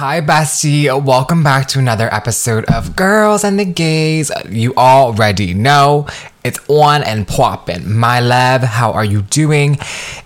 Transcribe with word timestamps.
Hi, 0.00 0.22
bestie. 0.22 0.88
Welcome 1.04 1.42
back 1.42 1.68
to 1.68 1.78
another 1.78 2.08
episode 2.10 2.64
of 2.72 2.96
Girls 2.96 3.44
and 3.44 3.60
the 3.60 3.66
Gays. 3.66 4.30
You 4.48 4.72
already 4.74 5.52
know 5.52 6.06
it's 6.42 6.58
on 6.68 7.02
and 7.02 7.28
poppin'. 7.28 7.98
My 7.98 8.18
love, 8.18 8.62
how 8.62 8.92
are 8.92 9.04
you 9.04 9.20
doing? 9.20 9.76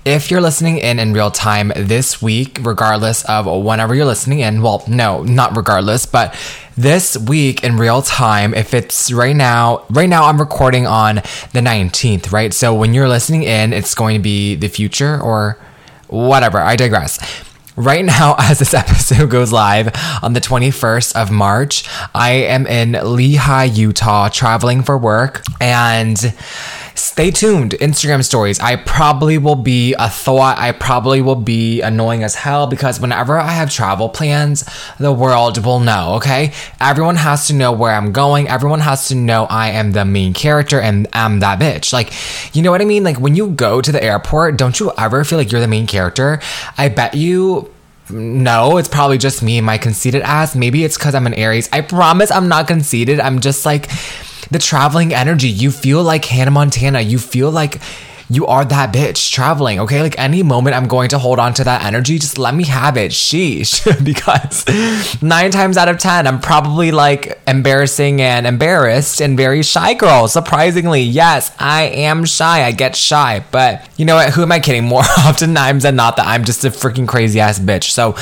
If 0.05 0.31
you're 0.31 0.41
listening 0.41 0.79
in 0.79 1.01
in 1.01 1.13
real 1.13 1.33
time 1.33 1.73
this 1.75 2.23
week, 2.23 2.59
regardless 2.63 3.25
of 3.25 3.47
whenever 3.47 3.97
you're 3.97 4.05
listening 4.05 4.39
in, 4.39 4.63
well, 4.63 4.85
no, 4.87 5.25
not 5.25 5.57
regardless, 5.57 6.07
but 6.07 6.37
this 6.77 7.17
week 7.17 7.65
in 7.65 7.77
real 7.77 8.01
time, 8.01 8.55
if 8.55 8.75
it's 8.75 9.11
right 9.11 9.35
now, 9.35 9.85
right 9.91 10.09
now 10.09 10.27
I'm 10.27 10.39
recording 10.39 10.87
on 10.87 11.17
the 11.53 11.59
19th, 11.59 12.31
right? 12.31 12.55
So 12.55 12.73
when 12.73 12.95
you're 12.95 13.09
listening 13.09 13.43
in, 13.43 13.73
it's 13.73 13.97
going 13.97 14.15
to 14.15 14.23
be 14.23 14.55
the 14.55 14.69
future 14.69 15.21
or 15.21 15.59
whatever. 16.07 16.61
I 16.61 16.77
digress. 16.77 17.19
Right 17.77 18.05
now, 18.05 18.37
as 18.39 18.61
this 18.61 18.73
episode 18.73 19.31
goes 19.31 19.53
live 19.53 19.91
on 20.23 20.33
the 20.33 20.41
21st 20.41 21.21
of 21.21 21.31
March, 21.31 21.89
I 22.15 22.33
am 22.33 22.67
in 22.67 22.93
Lehi, 22.93 23.77
Utah, 23.77 24.29
traveling 24.29 24.83
for 24.83 24.97
work. 24.97 25.43
And 25.61 26.35
stay 26.95 27.31
tuned. 27.31 27.73
Instagram 27.73 28.25
stories. 28.25 28.61
I 28.61 28.77
probably 28.77 29.39
will 29.39 29.57
be 29.57 29.95
a 29.99 30.09
thought. 30.09 30.59
I 30.59 30.73
probably 30.73 31.21
will 31.21 31.37
be 31.37 31.81
annoying 31.81 32.23
as 32.23 32.35
hell 32.35 32.67
because 32.67 33.01
whenever 33.01 33.39
I 33.39 33.51
have 33.51 33.71
travel 33.71 34.09
plans, 34.09 34.65
the 34.99 35.13
world 35.13 35.65
will 35.65 35.81
know, 35.81 36.15
okay? 36.15 36.53
Everyone 36.81 37.17
has 37.17 37.49
to 37.49 37.55
know 37.55 37.73
where 37.73 37.93
I'm 37.93 38.13
going. 38.13 38.49
Everyone 38.49 38.81
has 38.81 39.09
to 39.09 39.15
know 39.15 39.47
I 39.47 39.71
am 39.71 39.93
the 39.93 40.05
main 40.05 40.33
character 40.33 40.81
and 40.81 41.09
I'm 41.13 41.41
that 41.41 41.59
bitch. 41.59 41.93
Like, 41.93 42.13
you 42.55 42.63
know 42.63 42.71
what 42.71 42.81
I 42.81 42.85
mean? 42.85 43.03
Like, 43.03 43.19
when 43.19 43.35
you 43.35 43.49
go 43.49 43.81
to 43.81 43.91
the 43.93 44.03
airport, 44.03 44.57
don't 44.57 44.79
you 44.79 44.93
ever 44.97 45.25
feel 45.25 45.39
like 45.39 45.51
you're 45.51 45.61
the 45.61 45.69
main 45.69 45.87
character? 45.87 46.41
I 46.79 46.89
bet 46.89 47.15
you 47.15 47.74
no, 48.15 48.77
it's 48.77 48.89
probably 48.89 49.19
just 49.19 49.43
me 49.43 49.59
and 49.59 49.67
my 49.67 49.79
conceited 49.79 50.23
ass. 50.23 50.55
Maybe 50.55 50.85
it's 50.85 50.97
because 50.97 51.15
I'm 51.15 51.27
an 51.27 51.35
Aries. 51.35 51.69
I 51.73 51.81
promise 51.81 52.31
I'm 52.31 52.49
not 52.49 52.69
conceited. 52.69 53.19
I'm 53.19 53.41
just 53.41 53.67
like 53.67 53.91
the 54.51 54.59
traveling 54.59 55.13
energy. 55.13 55.49
You 55.49 55.71
feel 55.71 56.03
like 56.03 56.25
Hannah 56.25 56.51
Montana. 56.51 57.01
You 57.01 57.19
feel 57.19 57.51
like 57.51 57.81
you 58.29 58.47
are 58.47 58.65
that 58.65 58.93
bitch 58.93 59.31
traveling, 59.31 59.81
okay? 59.81 60.01
Like 60.01 60.19
any 60.19 60.43
moment 60.43 60.77
I'm 60.77 60.89
going 60.89 61.09
to 61.11 61.19
hold 61.19 61.39
on 61.39 61.55
to 61.55 61.65
that 61.65 61.85
energy, 61.85 62.19
just 62.19 62.39
let 62.39 62.55
me 62.55 62.65
have 62.65 62.97
it. 62.97 63.13
Sheesh. 63.13 63.85
because 64.05 65.23
nine 65.23 65.51
times 65.51 65.77
out 65.77 65.89
of 65.89 65.99
10, 65.99 66.27
I'm 66.27 66.41
probably 66.41 66.91
like 66.91 67.41
embarrassing 67.47 68.21
and 68.21 68.47
embarrassed 68.47 69.21
and 69.21 69.37
very 69.37 69.63
shy 69.63 69.95
girl. 69.95 70.29
Surprisingly, 70.29 71.03
yes, 71.03 71.55
I 71.59 71.85
am 71.85 72.25
shy. 72.25 72.65
I 72.65 72.73
get 72.73 72.97
shy. 72.97 73.45
But 73.51 73.89
you 73.97 74.05
know 74.05 74.17
what? 74.17 74.33
Who 74.35 74.43
am 74.43 74.53
I 74.53 74.61
kidding? 74.61 74.85
More 74.85 75.01
oftentimes 75.27 75.83
than 75.83 75.97
not 75.97 76.17
that 76.17 76.27
I'm 76.27 76.45
just 76.45 76.65
a 76.65 76.69
freaking 76.71 77.07
crazy 77.07 77.41
ass 77.41 77.59
bitch. 77.59 77.91
So, 77.91 78.17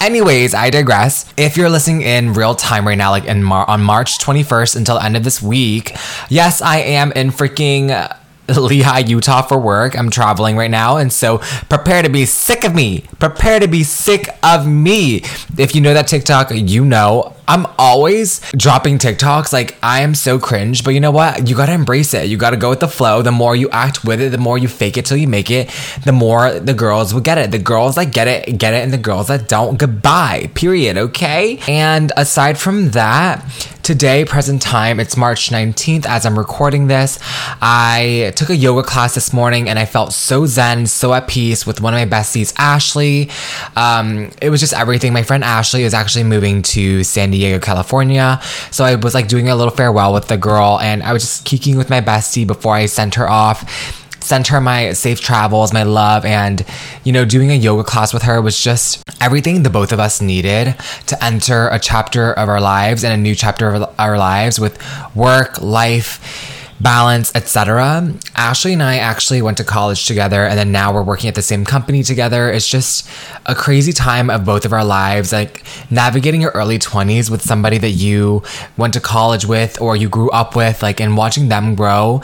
anyways, 0.00 0.54
I 0.54 0.70
digress. 0.70 1.32
If 1.36 1.56
you're 1.56 1.70
listening 1.70 2.02
in 2.02 2.32
real 2.32 2.54
time 2.54 2.86
right 2.86 2.98
now, 2.98 3.10
like 3.10 3.24
in 3.24 3.42
Mar- 3.42 3.68
on 3.68 3.82
March 3.82 4.18
21st 4.18 4.76
until 4.76 4.96
the 4.96 5.04
end 5.04 5.16
of 5.16 5.24
this 5.24 5.42
week, 5.42 5.92
yes, 6.28 6.62
I 6.62 6.78
am 6.78 7.12
in 7.12 7.30
freaking 7.30 8.16
Lehi, 8.56 9.08
Utah 9.08 9.42
for 9.42 9.58
work. 9.58 9.98
I'm 9.98 10.10
traveling 10.10 10.56
right 10.56 10.70
now. 10.70 10.96
And 10.96 11.12
so 11.12 11.38
prepare 11.68 12.02
to 12.02 12.08
be 12.08 12.26
sick 12.26 12.64
of 12.64 12.74
me. 12.74 13.04
Prepare 13.18 13.60
to 13.60 13.68
be 13.68 13.82
sick 13.82 14.28
of 14.42 14.66
me. 14.66 15.22
If 15.58 15.74
you 15.74 15.80
know 15.80 15.94
that 15.94 16.06
TikTok, 16.08 16.50
you 16.52 16.84
know 16.84 17.34
I'm 17.50 17.66
always 17.78 18.40
dropping 18.52 18.98
TikToks. 18.98 19.52
Like, 19.52 19.76
I 19.82 20.02
am 20.02 20.14
so 20.14 20.38
cringe, 20.38 20.84
but 20.84 20.94
you 20.94 21.00
know 21.00 21.10
what? 21.10 21.48
You 21.48 21.56
gotta 21.56 21.72
embrace 21.72 22.14
it. 22.14 22.28
You 22.28 22.36
gotta 22.36 22.56
go 22.56 22.70
with 22.70 22.78
the 22.78 22.86
flow. 22.86 23.22
The 23.22 23.32
more 23.32 23.56
you 23.56 23.68
act 23.70 24.04
with 24.04 24.20
it, 24.20 24.30
the 24.30 24.38
more 24.38 24.56
you 24.56 24.68
fake 24.68 24.96
it 24.96 25.04
till 25.04 25.16
you 25.16 25.26
make 25.26 25.50
it, 25.50 25.68
the 26.04 26.12
more 26.12 26.52
the 26.52 26.74
girls 26.74 27.12
will 27.12 27.20
get 27.20 27.38
it. 27.38 27.50
The 27.50 27.58
girls 27.58 27.96
that 27.96 28.12
get 28.12 28.28
it, 28.28 28.56
get 28.56 28.72
it, 28.72 28.84
and 28.84 28.92
the 28.92 28.98
girls 28.98 29.26
that 29.28 29.48
don't, 29.48 29.78
goodbye. 29.78 30.48
Period. 30.54 30.96
Okay? 30.96 31.58
And 31.66 32.12
aside 32.16 32.56
from 32.56 32.90
that, 32.90 33.44
today, 33.90 34.24
present 34.24 34.62
time, 34.62 35.00
it's 35.00 35.16
March 35.16 35.50
19th 35.50 36.06
as 36.06 36.24
I'm 36.24 36.38
recording 36.38 36.86
this. 36.86 37.18
I 37.60 38.32
took 38.36 38.48
a 38.48 38.54
yoga 38.54 38.84
class 38.84 39.16
this 39.16 39.32
morning 39.32 39.68
and 39.68 39.80
I 39.80 39.84
felt 39.84 40.12
so 40.12 40.46
zen, 40.46 40.86
so 40.86 41.12
at 41.12 41.26
peace 41.26 41.66
with 41.66 41.80
one 41.80 41.92
of 41.92 41.98
my 41.98 42.06
besties, 42.06 42.54
Ashley. 42.56 43.30
Um, 43.74 44.30
it 44.40 44.48
was 44.48 44.60
just 44.60 44.74
everything. 44.74 45.12
My 45.12 45.24
friend 45.24 45.42
Ashley 45.42 45.82
is 45.82 45.92
actually 45.92 46.22
moving 46.22 46.62
to 46.62 47.02
San 47.02 47.32
Diego, 47.32 47.58
California. 47.58 48.40
So 48.70 48.84
I 48.84 48.94
was 48.94 49.12
like 49.12 49.26
doing 49.26 49.48
a 49.48 49.56
little 49.56 49.74
farewell 49.74 50.14
with 50.14 50.28
the 50.28 50.36
girl 50.36 50.78
and 50.80 51.02
I 51.02 51.12
was 51.12 51.22
just 51.22 51.44
kicking 51.44 51.76
with 51.76 51.90
my 51.90 52.00
bestie 52.00 52.46
before 52.46 52.76
I 52.76 52.86
sent 52.86 53.16
her 53.16 53.28
off 53.28 54.06
sent 54.20 54.48
her 54.48 54.60
my 54.60 54.92
safe 54.92 55.20
travels, 55.20 55.72
my 55.72 55.82
love, 55.82 56.24
and 56.24 56.64
you 57.04 57.12
know, 57.12 57.24
doing 57.24 57.50
a 57.50 57.54
yoga 57.54 57.84
class 57.84 58.12
with 58.12 58.22
her 58.22 58.40
was 58.40 58.62
just 58.62 59.02
everything 59.20 59.62
the 59.62 59.70
both 59.70 59.92
of 59.92 60.00
us 60.00 60.20
needed 60.20 60.74
to 61.06 61.24
enter 61.24 61.68
a 61.68 61.78
chapter 61.78 62.32
of 62.32 62.48
our 62.48 62.60
lives 62.60 63.04
and 63.04 63.12
a 63.12 63.16
new 63.16 63.34
chapter 63.34 63.68
of 63.72 63.94
our 63.98 64.18
lives 64.18 64.58
with 64.58 64.78
work, 65.14 65.60
life 65.60 66.56
balance, 66.80 67.30
etc. 67.34 68.14
Ashley 68.34 68.72
and 68.72 68.82
I 68.82 68.96
actually 68.96 69.42
went 69.42 69.58
to 69.58 69.64
college 69.64 70.06
together 70.06 70.44
and 70.44 70.58
then 70.58 70.72
now 70.72 70.92
we're 70.92 71.02
working 71.02 71.28
at 71.28 71.34
the 71.34 71.42
same 71.42 71.64
company 71.64 72.02
together. 72.02 72.50
It's 72.50 72.66
just 72.66 73.08
a 73.46 73.54
crazy 73.54 73.92
time 73.92 74.30
of 74.30 74.44
both 74.44 74.64
of 74.64 74.72
our 74.72 74.84
lives, 74.84 75.32
like 75.32 75.62
navigating 75.90 76.40
your 76.40 76.52
early 76.52 76.78
20s 76.78 77.30
with 77.30 77.42
somebody 77.42 77.78
that 77.78 77.90
you 77.90 78.42
went 78.76 78.94
to 78.94 79.00
college 79.00 79.44
with 79.44 79.80
or 79.80 79.96
you 79.96 80.08
grew 80.08 80.30
up 80.30 80.56
with, 80.56 80.82
like 80.82 81.00
and 81.00 81.16
watching 81.16 81.48
them 81.48 81.74
grow 81.74 82.22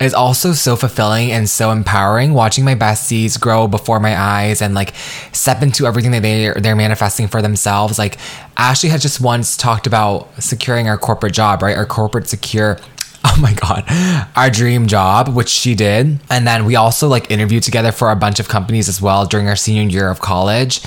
is 0.00 0.14
also 0.14 0.52
so 0.52 0.76
fulfilling 0.76 1.32
and 1.32 1.48
so 1.50 1.70
empowering 1.70 2.32
watching 2.32 2.64
my 2.64 2.74
besties 2.74 3.38
grow 3.38 3.66
before 3.66 3.98
my 3.98 4.16
eyes 4.16 4.62
and 4.62 4.74
like 4.74 4.94
step 5.32 5.62
into 5.62 5.86
everything 5.86 6.12
that 6.12 6.22
they 6.22 6.52
they're 6.60 6.76
manifesting 6.76 7.26
for 7.26 7.42
themselves. 7.42 7.98
Like 7.98 8.16
Ashley 8.56 8.90
had 8.90 9.00
just 9.00 9.20
once 9.20 9.56
talked 9.56 9.86
about 9.86 10.28
securing 10.42 10.88
our 10.88 10.98
corporate 10.98 11.34
job 11.34 11.62
right? 11.62 11.76
Our 11.76 11.86
corporate 11.86 12.28
secure 12.28 12.78
oh 13.24 13.36
my 13.40 13.52
god. 13.52 13.84
Our 14.36 14.48
dream 14.48 14.86
job 14.86 15.34
which 15.34 15.48
she 15.48 15.74
did. 15.74 16.20
And 16.30 16.46
then 16.46 16.64
we 16.64 16.76
also 16.76 17.08
like 17.08 17.30
interviewed 17.30 17.64
together 17.64 17.90
for 17.90 18.10
a 18.10 18.16
bunch 18.16 18.38
of 18.38 18.48
companies 18.48 18.88
as 18.88 19.02
well 19.02 19.26
during 19.26 19.48
our 19.48 19.56
senior 19.56 19.88
year 19.88 20.08
of 20.08 20.20
college 20.20 20.82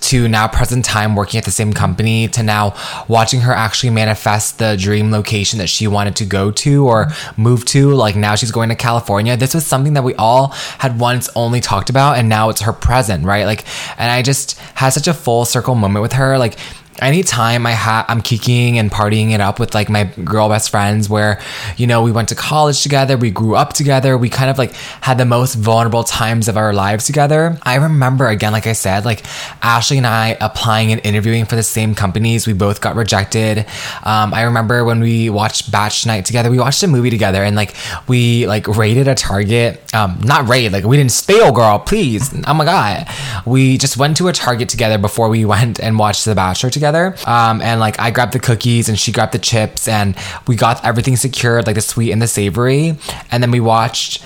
to 0.00 0.26
now 0.26 0.48
present 0.48 0.84
time 0.84 1.14
working 1.14 1.38
at 1.38 1.44
the 1.44 1.50
same 1.50 1.72
company 1.72 2.26
to 2.28 2.42
now 2.42 2.74
watching 3.08 3.40
her 3.40 3.52
actually 3.52 3.90
manifest 3.90 4.58
the 4.58 4.76
dream 4.76 5.12
location 5.12 5.58
that 5.58 5.68
she 5.68 5.86
wanted 5.86 6.16
to 6.16 6.24
go 6.24 6.50
to 6.50 6.86
or 6.88 7.08
move 7.36 7.64
to. 7.66 7.92
Like 7.92 8.16
now 8.16 8.34
she's 8.34 8.50
going 8.50 8.68
to 8.70 8.74
california. 8.74 9.36
This 9.36 9.54
was 9.54 9.64
something 9.64 9.94
that 9.94 10.02
we 10.04 10.14
all 10.16 10.48
had 10.78 10.98
once 10.98 11.28
only 11.36 11.60
talked 11.60 11.88
about 11.88 12.18
and 12.18 12.28
now 12.28 12.48
it's 12.48 12.62
her 12.62 12.72
present 12.72 13.24
right? 13.24 13.44
Like 13.44 13.64
and 13.98 14.10
i 14.10 14.22
just 14.22 14.58
had 14.74 14.90
such 14.90 15.06
a 15.06 15.14
full 15.14 15.44
circle 15.44 15.76
moment 15.76 16.02
with 16.02 16.14
her. 16.14 16.36
Like 16.36 16.58
anytime 17.02 17.66
I 17.66 17.72
ha- 17.72 18.04
I'm 18.08 18.20
kicking 18.22 18.78
and 18.78 18.90
partying 18.90 19.32
it 19.32 19.40
up 19.40 19.60
with 19.60 19.74
like 19.74 19.88
my 19.88 20.04
girl 20.24 20.48
best 20.48 20.70
friends 20.70 21.08
where 21.08 21.40
you 21.76 21.86
know 21.86 22.02
we 22.02 22.12
went 22.12 22.28
to 22.30 22.34
college 22.34 22.82
together 22.82 23.16
we 23.16 23.30
grew 23.30 23.54
up 23.54 23.72
together 23.72 24.16
we 24.16 24.30
kind 24.30 24.50
of 24.50 24.58
like 24.58 24.72
had 25.02 25.18
the 25.18 25.24
most 25.24 25.54
vulnerable 25.54 26.02
times 26.04 26.48
of 26.48 26.56
our 26.56 26.72
lives 26.72 27.04
together. 27.04 27.58
I 27.62 27.76
remember 27.76 28.26
again 28.28 28.52
like 28.52 28.66
I 28.66 28.72
said 28.72 29.04
like 29.04 29.22
Ashley 29.62 29.98
and 29.98 30.06
I 30.06 30.36
applying 30.40 30.92
and 30.92 31.00
interviewing 31.04 31.44
for 31.44 31.56
the 31.56 31.62
same 31.62 31.94
companies. 31.94 32.46
We 32.46 32.52
both 32.52 32.80
got 32.80 32.96
rejected. 32.96 33.66
Um, 34.02 34.32
I 34.32 34.42
remember 34.42 34.84
when 34.84 35.00
we 35.00 35.30
watched 35.30 35.70
Batch 35.70 36.06
Night 36.06 36.24
together 36.24 36.50
we 36.50 36.58
watched 36.58 36.82
a 36.82 36.88
movie 36.88 37.10
together 37.10 37.42
and 37.42 37.54
like 37.56 37.74
we 38.08 38.46
like 38.46 38.66
raided 38.68 39.08
a 39.08 39.14
Target. 39.14 39.94
Um, 39.94 40.20
not 40.22 40.48
raid 40.48 40.72
like 40.72 40.84
we 40.84 40.96
didn't 40.96 41.12
steal 41.12 41.52
girl 41.52 41.78
please. 41.78 42.34
Oh 42.46 42.54
my 42.54 42.64
god. 42.64 43.06
We 43.44 43.78
just 43.78 43.96
went 43.96 44.16
to 44.16 44.28
a 44.28 44.32
Target 44.32 44.68
together 44.68 44.98
before 44.98 45.28
we 45.28 45.44
went 45.44 45.78
and 45.78 45.98
watched 45.98 46.24
The 46.24 46.34
Bachelor 46.34 46.70
together 46.70 46.85
together. 46.86 47.16
Um, 47.26 47.60
and 47.60 47.80
like 47.80 47.98
I 47.98 48.10
grabbed 48.10 48.32
the 48.32 48.38
cookies 48.38 48.88
and 48.88 48.98
she 48.98 49.12
grabbed 49.12 49.32
the 49.32 49.38
chips 49.38 49.88
and 49.88 50.16
we 50.46 50.56
got 50.56 50.84
everything 50.84 51.16
secured, 51.16 51.66
like 51.66 51.74
the 51.74 51.80
sweet 51.80 52.12
and 52.12 52.22
the 52.22 52.28
savory. 52.28 52.96
And 53.30 53.42
then 53.42 53.50
we 53.50 53.60
watched 53.60 54.22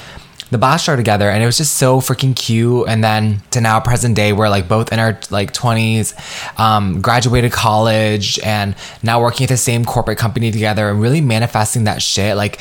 the 0.50 0.58
Bachelor 0.58 0.96
together 0.96 1.30
and 1.30 1.42
it 1.42 1.46
was 1.46 1.56
just 1.56 1.76
so 1.76 2.00
freaking 2.00 2.34
cute 2.34 2.88
and 2.88 3.04
then 3.04 3.40
to 3.52 3.60
now 3.60 3.78
present 3.78 4.16
day 4.16 4.32
we're 4.32 4.48
like 4.48 4.66
both 4.66 4.92
in 4.92 4.98
our 4.98 5.16
like 5.30 5.52
20s 5.52 6.12
um, 6.58 7.00
graduated 7.00 7.52
college 7.52 8.36
and 8.40 8.74
now 9.00 9.20
working 9.20 9.44
at 9.44 9.48
the 9.48 9.56
same 9.56 9.84
corporate 9.84 10.18
company 10.18 10.50
together 10.50 10.88
and 10.90 11.00
really 11.00 11.20
manifesting 11.20 11.84
that 11.84 12.02
shit 12.02 12.36
like 12.36 12.58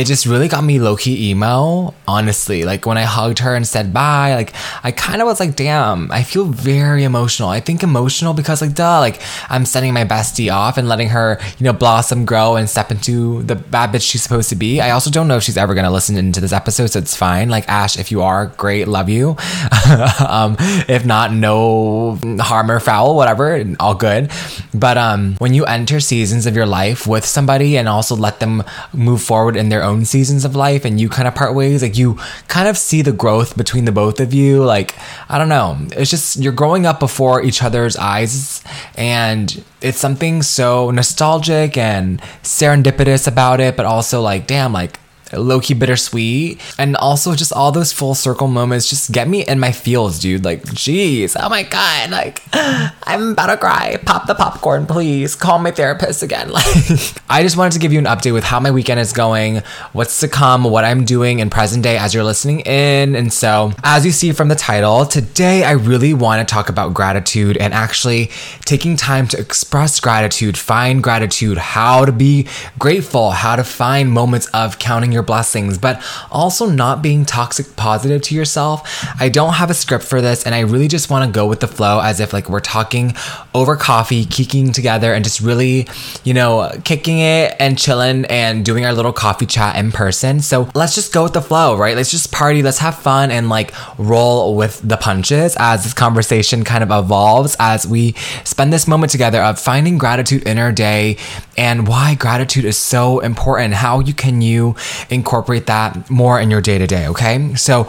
it 0.00 0.06
just 0.06 0.24
really 0.24 0.48
got 0.48 0.64
me 0.64 0.78
low 0.78 0.96
key 0.96 1.30
emo, 1.30 1.92
honestly. 2.08 2.64
Like 2.64 2.86
when 2.86 2.96
I 2.96 3.02
hugged 3.02 3.40
her 3.40 3.54
and 3.54 3.68
said 3.68 3.92
bye, 3.92 4.34
like 4.34 4.54
I 4.82 4.92
kind 4.92 5.20
of 5.20 5.26
was 5.26 5.38
like, 5.38 5.56
damn, 5.56 6.10
I 6.10 6.22
feel 6.22 6.46
very 6.46 7.04
emotional. 7.04 7.50
I 7.50 7.60
think 7.60 7.82
emotional 7.82 8.32
because, 8.32 8.62
like, 8.62 8.74
duh, 8.74 8.98
like 8.98 9.20
I'm 9.50 9.66
sending 9.66 9.92
my 9.92 10.06
bestie 10.06 10.50
off 10.50 10.78
and 10.78 10.88
letting 10.88 11.10
her, 11.10 11.38
you 11.58 11.64
know, 11.64 11.74
blossom, 11.74 12.24
grow, 12.24 12.56
and 12.56 12.68
step 12.68 12.90
into 12.90 13.42
the 13.42 13.56
bad 13.56 13.92
bitch 13.92 14.10
she's 14.10 14.22
supposed 14.22 14.48
to 14.48 14.56
be. 14.56 14.80
I 14.80 14.92
also 14.92 15.10
don't 15.10 15.28
know 15.28 15.36
if 15.36 15.42
she's 15.42 15.58
ever 15.58 15.74
gonna 15.74 15.90
listen 15.90 16.16
into 16.16 16.40
this 16.40 16.52
episode, 16.52 16.86
so 16.86 16.98
it's 16.98 17.14
fine. 17.14 17.50
Like, 17.50 17.68
Ash, 17.68 17.98
if 17.98 18.10
you 18.10 18.22
are, 18.22 18.46
great, 18.46 18.88
love 18.88 19.10
you. 19.10 19.36
um, 20.26 20.56
if 20.88 21.04
not, 21.04 21.30
no 21.34 22.18
harm 22.38 22.70
or 22.70 22.80
foul, 22.80 23.16
whatever, 23.16 23.62
all 23.78 23.94
good. 23.94 24.30
But 24.72 24.96
um, 24.96 25.34
when 25.36 25.52
you 25.52 25.66
enter 25.66 26.00
seasons 26.00 26.46
of 26.46 26.56
your 26.56 26.66
life 26.66 27.06
with 27.06 27.26
somebody 27.26 27.76
and 27.76 27.86
also 27.86 28.16
let 28.16 28.40
them 28.40 28.62
move 28.94 29.20
forward 29.20 29.56
in 29.56 29.68
their 29.68 29.82
own 29.82 29.89
seasons 30.04 30.44
of 30.44 30.54
life 30.54 30.84
and 30.84 31.00
you 31.00 31.08
kind 31.08 31.26
of 31.26 31.34
part 31.34 31.54
ways, 31.54 31.82
like 31.82 31.98
you 31.98 32.14
kind 32.48 32.68
of 32.68 32.78
see 32.78 33.02
the 33.02 33.12
growth 33.12 33.56
between 33.56 33.84
the 33.84 33.92
both 33.92 34.20
of 34.20 34.32
you. 34.32 34.62
Like, 34.64 34.94
I 35.28 35.38
don't 35.38 35.48
know. 35.48 35.78
It's 35.92 36.10
just 36.10 36.36
you're 36.36 36.52
growing 36.52 36.86
up 36.86 37.00
before 37.00 37.42
each 37.42 37.62
other's 37.62 37.96
eyes 37.96 38.62
and 38.96 39.64
it's 39.80 39.98
something 39.98 40.42
so 40.42 40.90
nostalgic 40.90 41.76
and 41.76 42.20
serendipitous 42.42 43.26
about 43.26 43.60
it, 43.60 43.76
but 43.76 43.86
also 43.86 44.20
like, 44.22 44.46
damn, 44.46 44.72
like 44.72 44.99
low 45.32 45.60
key 45.60 45.74
bittersweet. 45.74 46.60
And 46.78 46.96
also 46.96 47.34
just 47.34 47.52
all 47.52 47.72
those 47.72 47.92
full 47.92 48.14
circle 48.14 48.48
moments 48.48 48.88
just 48.88 49.12
get 49.12 49.28
me 49.28 49.44
in 49.44 49.58
my 49.60 49.72
feels, 49.72 50.18
dude. 50.18 50.44
Like, 50.44 50.62
jeez, 50.64 51.36
oh 51.40 51.48
my 51.48 51.62
God. 51.62 52.10
Like, 52.10 52.42
I'm 52.52 53.32
about 53.32 53.46
to 53.46 53.56
cry. 53.56 53.98
Pop 54.04 54.26
the 54.26 54.34
popcorn, 54.34 54.86
please. 54.86 55.34
Call 55.34 55.58
my 55.58 55.70
therapist 55.70 56.22
again. 56.22 56.50
Like, 56.60 57.22
I 57.28 57.42
just 57.42 57.56
wanted 57.56 57.72
to 57.74 57.78
give 57.78 57.92
you 57.92 57.98
an 57.98 58.04
update 58.04 58.34
with 58.34 58.44
how 58.44 58.60
my 58.60 58.70
weekend 58.70 59.00
is 59.00 59.12
going, 59.12 59.62
what's 59.92 60.20
to 60.20 60.28
come, 60.28 60.64
what 60.64 60.84
I'm 60.84 61.04
doing 61.04 61.38
in 61.38 61.48
present 61.48 61.82
day 61.82 61.96
as 61.96 62.12
you're 62.12 62.24
listening 62.24 62.60
in. 62.60 63.14
And 63.14 63.32
so, 63.32 63.72
as 63.82 64.04
you 64.04 64.12
see 64.12 64.32
from 64.32 64.48
the 64.48 64.54
title, 64.54 65.06
today 65.06 65.64
I 65.64 65.72
really 65.72 66.12
want 66.12 66.46
to 66.46 66.52
talk 66.52 66.68
about 66.68 66.92
gratitude 66.92 67.56
and 67.56 67.72
actually 67.72 68.30
taking 68.64 68.96
time 68.96 69.26
to 69.28 69.38
express 69.38 70.00
gratitude, 70.00 70.58
find 70.58 71.02
gratitude, 71.02 71.58
how 71.58 72.04
to 72.04 72.12
be 72.12 72.46
grateful, 72.78 73.30
how 73.30 73.56
to 73.56 73.64
find 73.64 74.12
moments 74.12 74.46
of 74.48 74.78
counting 74.78 75.12
your 75.12 75.19
your 75.20 75.26
blessings, 75.26 75.76
but 75.76 76.02
also 76.30 76.66
not 76.66 77.02
being 77.02 77.24
toxic 77.24 77.76
positive 77.76 78.22
to 78.22 78.34
yourself. 78.34 79.04
I 79.20 79.28
don't 79.28 79.54
have 79.54 79.70
a 79.70 79.74
script 79.74 80.04
for 80.04 80.20
this, 80.20 80.44
and 80.44 80.54
I 80.54 80.60
really 80.60 80.88
just 80.88 81.10
want 81.10 81.26
to 81.26 81.30
go 81.32 81.46
with 81.46 81.60
the 81.60 81.68
flow 81.68 82.00
as 82.00 82.20
if 82.20 82.32
like 82.32 82.48
we're 82.48 82.60
talking 82.60 83.14
over 83.54 83.76
coffee, 83.76 84.24
kicking 84.24 84.72
together, 84.72 85.12
and 85.12 85.24
just 85.24 85.40
really, 85.40 85.86
you 86.24 86.32
know, 86.32 86.70
kicking 86.84 87.18
it 87.18 87.54
and 87.60 87.78
chilling 87.78 88.24
and 88.26 88.64
doing 88.64 88.84
our 88.86 88.94
little 88.94 89.12
coffee 89.12 89.46
chat 89.46 89.76
in 89.76 89.92
person. 89.92 90.40
So 90.40 90.70
let's 90.74 90.94
just 90.94 91.12
go 91.12 91.24
with 91.24 91.34
the 91.34 91.42
flow, 91.42 91.76
right? 91.76 91.96
Let's 91.96 92.10
just 92.10 92.32
party, 92.32 92.62
let's 92.62 92.78
have 92.78 92.96
fun, 92.98 93.30
and 93.30 93.48
like 93.48 93.72
roll 93.98 94.56
with 94.56 94.80
the 94.82 94.96
punches 94.96 95.56
as 95.58 95.84
this 95.84 95.92
conversation 95.92 96.64
kind 96.64 96.82
of 96.82 96.90
evolves 96.90 97.56
as 97.60 97.86
we 97.86 98.14
spend 98.44 98.72
this 98.72 98.88
moment 98.88 99.12
together 99.12 99.42
of 99.42 99.58
finding 99.58 99.98
gratitude 99.98 100.46
in 100.46 100.56
our 100.58 100.72
day 100.72 101.18
and 101.60 101.86
why 101.86 102.14
gratitude 102.14 102.64
is 102.64 102.78
so 102.78 103.20
important. 103.20 103.74
How 103.74 104.00
you 104.00 104.14
can 104.14 104.40
you 104.40 104.76
incorporate 105.10 105.66
that 105.66 106.08
more 106.08 106.40
in 106.40 106.50
your 106.50 106.62
day 106.62 106.78
to 106.78 106.86
day, 106.86 107.06
okay? 107.08 107.54
So, 107.54 107.86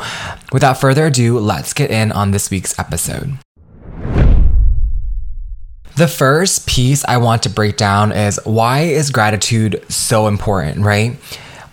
without 0.51 0.81
further 0.81 1.05
ado, 1.05 1.39
let's 1.39 1.71
get 1.71 1.89
in 1.89 2.11
on 2.11 2.31
this 2.31 2.51
week's 2.51 2.77
episode. 2.77 3.37
The 5.95 6.09
first 6.09 6.67
piece 6.67 7.05
I 7.05 7.15
want 7.17 7.43
to 7.43 7.49
break 7.49 7.77
down 7.77 8.11
is 8.11 8.41
why 8.43 8.81
is 8.81 9.09
gratitude 9.09 9.81
so 9.89 10.27
important, 10.27 10.83
right? 10.83 11.17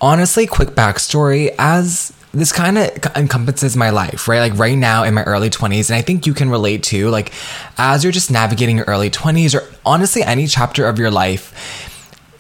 Honestly, 0.00 0.46
quick 0.46 0.70
backstory 0.70 1.52
as 1.58 2.12
this 2.32 2.52
kind 2.52 2.78
of 2.78 2.90
encompasses 3.16 3.76
my 3.76 3.90
life, 3.90 4.28
right? 4.28 4.38
Like 4.38 4.56
right 4.56 4.76
now 4.76 5.02
in 5.02 5.14
my 5.14 5.24
early 5.24 5.50
20s, 5.50 5.90
and 5.90 5.96
I 5.96 6.02
think 6.02 6.26
you 6.26 6.34
can 6.34 6.50
relate 6.50 6.82
to, 6.84 7.08
like, 7.08 7.32
as 7.78 8.04
you're 8.04 8.12
just 8.12 8.30
navigating 8.30 8.76
your 8.76 8.86
early 8.86 9.10
20s 9.10 9.58
or 9.58 9.66
honestly 9.84 10.22
any 10.22 10.46
chapter 10.46 10.86
of 10.86 10.98
your 10.98 11.10
life, 11.10 11.87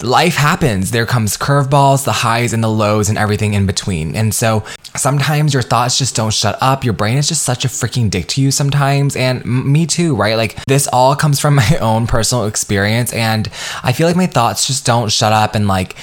life 0.02 0.36
happens. 0.36 0.90
There 0.90 1.06
comes 1.06 1.36
curveballs, 1.36 2.04
the 2.04 2.12
highs 2.12 2.52
and 2.52 2.62
the 2.62 2.68
lows, 2.68 3.08
and 3.08 3.18
everything 3.18 3.54
in 3.54 3.66
between. 3.66 4.14
And 4.14 4.34
so 4.34 4.64
sometimes 4.96 5.54
your 5.54 5.62
thoughts 5.62 5.98
just 5.98 6.14
don't 6.14 6.32
shut 6.32 6.56
up. 6.60 6.84
Your 6.84 6.94
brain 6.94 7.18
is 7.18 7.28
just 7.28 7.42
such 7.42 7.64
a 7.64 7.68
freaking 7.68 8.10
dick 8.10 8.28
to 8.28 8.42
you 8.42 8.50
sometimes. 8.50 9.16
And 9.16 9.44
me 9.44 9.86
too, 9.86 10.14
right? 10.14 10.36
Like 10.36 10.64
this 10.66 10.86
all 10.88 11.16
comes 11.16 11.40
from 11.40 11.54
my 11.56 11.78
own 11.80 12.06
personal 12.06 12.46
experience. 12.46 13.12
And 13.12 13.48
I 13.82 13.92
feel 13.92 14.06
like 14.06 14.16
my 14.16 14.26
thoughts 14.26 14.66
just 14.66 14.86
don't 14.86 15.10
shut 15.10 15.32
up 15.32 15.54
and 15.54 15.66
like, 15.68 15.96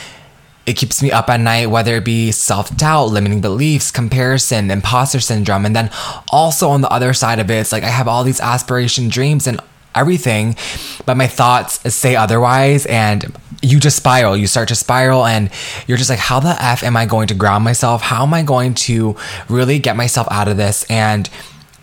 it 0.66 0.78
keeps 0.78 1.04
me 1.04 1.12
up 1.12 1.30
at 1.30 1.40
night, 1.40 1.68
whether 1.68 1.98
it 1.98 2.06
be 2.06 2.32
self 2.32 2.76
doubt, 2.76 3.06
limiting 3.06 3.40
beliefs, 3.40 3.92
comparison, 3.92 4.72
imposter 4.72 5.20
syndrome. 5.20 5.64
And 5.64 5.76
then 5.76 5.92
also 6.30 6.70
on 6.70 6.82
the 6.82 6.90
other 6.90 7.14
side 7.14 7.38
of 7.38 7.52
it, 7.52 7.60
it's 7.60 7.72
like 7.72 7.84
I 7.84 7.90
have 7.90 8.08
all 8.08 8.24
these 8.24 8.42
aspiration 8.42 9.08
dreams 9.08 9.46
and 9.46 9.60
everything, 9.96 10.56
but 11.06 11.18
my 11.18 11.28
thoughts 11.28 11.94
say 11.94 12.16
otherwise. 12.16 12.86
And 12.86 13.36
you 13.62 13.80
just 13.80 13.98
spiral. 13.98 14.38
You 14.38 14.48
start 14.48 14.68
to 14.68 14.76
spiral, 14.76 15.26
and 15.26 15.50
you're 15.88 15.98
just 15.98 16.10
like, 16.10 16.20
how 16.20 16.40
the 16.40 16.56
F 16.62 16.84
am 16.84 16.96
I 16.96 17.06
going 17.06 17.28
to 17.28 17.34
ground 17.34 17.64
myself? 17.64 18.02
How 18.02 18.24
am 18.24 18.34
I 18.34 18.44
going 18.44 18.74
to 18.76 19.16
really 19.50 19.80
get 19.80 19.96
myself 19.96 20.28
out 20.30 20.48
of 20.48 20.58
this? 20.58 20.86
And 20.90 21.30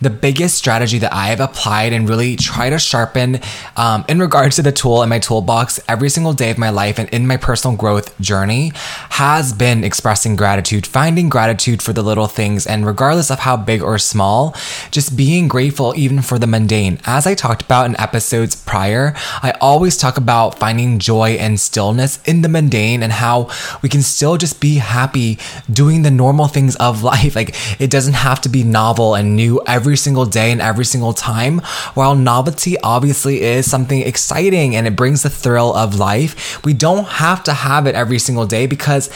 the 0.03 0.09
biggest 0.09 0.55
strategy 0.55 0.99
that 0.99 1.13
I 1.13 1.27
have 1.27 1.39
applied 1.39 1.93
and 1.93 2.07
really 2.07 2.35
try 2.35 2.69
to 2.69 2.77
sharpen 2.77 3.39
um, 3.77 4.03
in 4.09 4.19
regards 4.19 4.57
to 4.57 4.61
the 4.61 4.71
tool 4.71 5.01
in 5.01 5.09
my 5.09 5.19
toolbox 5.19 5.79
every 5.87 6.09
single 6.09 6.33
day 6.33 6.51
of 6.51 6.57
my 6.57 6.69
life 6.69 6.99
and 6.99 7.09
in 7.09 7.25
my 7.25 7.37
personal 7.37 7.77
growth 7.77 8.19
journey 8.19 8.71
has 9.11 9.53
been 9.53 9.83
expressing 9.83 10.35
gratitude, 10.35 10.85
finding 10.85 11.29
gratitude 11.29 11.81
for 11.81 11.93
the 11.93 12.01
little 12.01 12.27
things, 12.27 12.67
and 12.67 12.85
regardless 12.85 13.31
of 13.31 13.39
how 13.39 13.55
big 13.55 13.81
or 13.81 13.97
small, 13.97 14.55
just 14.91 15.15
being 15.15 15.47
grateful 15.47 15.93
even 15.95 16.21
for 16.21 16.37
the 16.37 16.47
mundane. 16.47 16.99
As 17.05 17.25
I 17.25 17.33
talked 17.33 17.61
about 17.61 17.85
in 17.85 17.99
episodes 17.99 18.55
prior, 18.55 19.13
I 19.41 19.51
always 19.61 19.97
talk 19.97 20.17
about 20.17 20.59
finding 20.59 20.99
joy 20.99 21.31
and 21.31 21.59
stillness 21.59 22.21
in 22.25 22.41
the 22.41 22.49
mundane 22.49 23.01
and 23.01 23.13
how 23.13 23.49
we 23.81 23.89
can 23.89 24.01
still 24.01 24.37
just 24.37 24.59
be 24.59 24.75
happy 24.75 25.39
doing 25.71 26.01
the 26.01 26.11
normal 26.11 26.47
things 26.47 26.75
of 26.75 27.03
life. 27.13 27.35
Like 27.35 27.55
it 27.79 27.89
doesn't 27.89 28.13
have 28.13 28.41
to 28.41 28.49
be 28.49 28.63
novel 28.63 29.15
and 29.15 29.35
new 29.35 29.61
every 29.65 29.92
every 29.93 29.99
single 29.99 30.25
day 30.25 30.51
and 30.51 30.59
every 30.59 30.85
single 30.85 31.13
time. 31.13 31.59
While 31.93 32.15
novelty 32.15 32.79
obviously 32.79 33.43
is 33.43 33.69
something 33.69 34.01
exciting 34.01 34.75
and 34.75 34.87
it 34.87 34.95
brings 34.95 35.21
the 35.21 35.29
thrill 35.29 35.71
of 35.75 35.99
life, 35.99 36.65
we 36.65 36.73
don't 36.73 37.05
have 37.05 37.43
to 37.43 37.53
have 37.53 37.85
it 37.85 37.93
every 37.93 38.17
single 38.17 38.47
day 38.47 38.65
because 38.65 39.11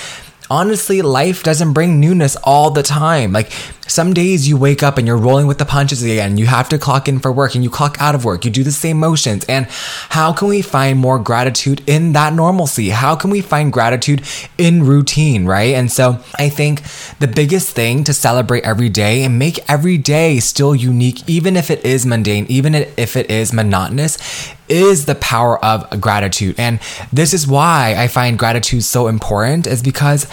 honestly, 0.52 1.02
life 1.02 1.42
doesn't 1.42 1.74
bring 1.74 2.00
newness 2.00 2.36
all 2.44 2.70
the 2.70 2.84
time. 2.84 3.32
Like 3.32 3.52
some 3.88 4.14
days 4.14 4.48
you 4.48 4.58
wake 4.58 4.84
up 4.84 4.98
and 4.98 5.08
you're 5.08 5.18
rolling 5.18 5.48
with 5.48 5.58
the 5.58 5.66
punches 5.66 6.04
again. 6.04 6.38
You 6.38 6.46
have 6.46 6.70
to 6.70 6.78
clock 6.78 7.08
in 7.08 7.20
for 7.20 7.32
work 7.32 7.56
and 7.56 7.64
you 7.64 7.70
clock 7.70 7.98
out 8.00 8.16
of 8.16 8.26
work. 8.26 8.46
You 8.46 8.52
do 8.52 8.64
the 8.64 8.72
same 8.72 9.00
motions. 9.00 9.46
And 9.46 9.68
how 10.10 10.34
can 10.34 10.48
we 10.48 10.62
find 10.62 11.00
more 11.00 11.20
gratitude 11.20 11.82
in 11.88 12.14
that 12.14 12.34
normalcy? 12.34 12.90
How 12.90 13.16
can 13.16 13.30
we 13.30 13.42
find 13.42 13.72
gratitude 13.72 14.24
in 14.58 14.84
routine, 14.84 15.46
right? 15.46 15.74
And 15.74 15.92
so 15.92 16.20
I 16.36 16.50
think 16.50 16.82
the 17.20 17.28
biggest 17.28 17.76
thing 17.76 18.04
to 18.04 18.14
celebrate 18.14 18.64
every 18.64 18.90
day 18.90 19.24
and 19.24 19.40
make 19.40 19.60
every 19.70 19.98
day 19.98 20.40
still 20.40 20.76
unique, 20.76 21.28
even 21.28 21.56
if 21.56 21.72
it 21.72 21.84
is 21.86 22.06
mundane, 22.06 22.46
even 22.50 22.76
if 22.76 23.16
it 23.16 23.30
is 23.30 23.54
monotonous, 23.54 24.18
is 24.70 25.06
the 25.06 25.16
power 25.16 25.64
of 25.64 26.02
gratitude. 26.02 26.56
And 26.58 26.80
this 27.12 27.34
is 27.34 27.48
why 27.48 27.96
I 27.98 28.08
find 28.08 28.38
gratitude 28.38 28.84
so 28.84 29.08
important 29.08 29.66
is 29.68 29.82
because 29.82 30.28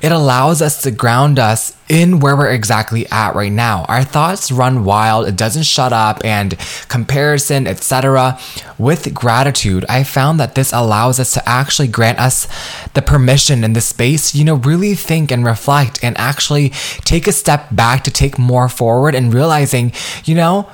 it 0.00 0.12
allows 0.12 0.62
us 0.62 0.82
to 0.82 0.90
ground 0.90 1.38
us 1.38 1.76
in 1.88 2.20
where 2.20 2.36
we're 2.36 2.50
exactly 2.50 3.06
at 3.08 3.34
right 3.34 3.50
now. 3.50 3.84
Our 3.88 4.04
thoughts 4.04 4.52
run 4.52 4.84
wild, 4.84 5.26
it 5.26 5.36
doesn't 5.36 5.64
shut 5.64 5.92
up, 5.92 6.24
and 6.24 6.56
comparison, 6.88 7.66
etc. 7.66 8.38
With 8.78 9.12
gratitude, 9.14 9.84
I 9.88 10.04
found 10.04 10.38
that 10.38 10.54
this 10.54 10.72
allows 10.72 11.18
us 11.18 11.32
to 11.34 11.48
actually 11.48 11.88
grant 11.88 12.18
us 12.18 12.46
the 12.94 13.02
permission 13.02 13.64
and 13.64 13.74
the 13.74 13.80
space, 13.80 14.34
you 14.34 14.44
know, 14.44 14.56
really 14.56 14.94
think 14.94 15.30
and 15.30 15.44
reflect 15.44 16.02
and 16.02 16.16
actually 16.18 16.70
take 17.04 17.26
a 17.26 17.32
step 17.32 17.68
back 17.72 18.04
to 18.04 18.10
take 18.10 18.38
more 18.38 18.68
forward 18.68 19.14
and 19.14 19.34
realizing, 19.34 19.92
you 20.24 20.34
know, 20.34 20.68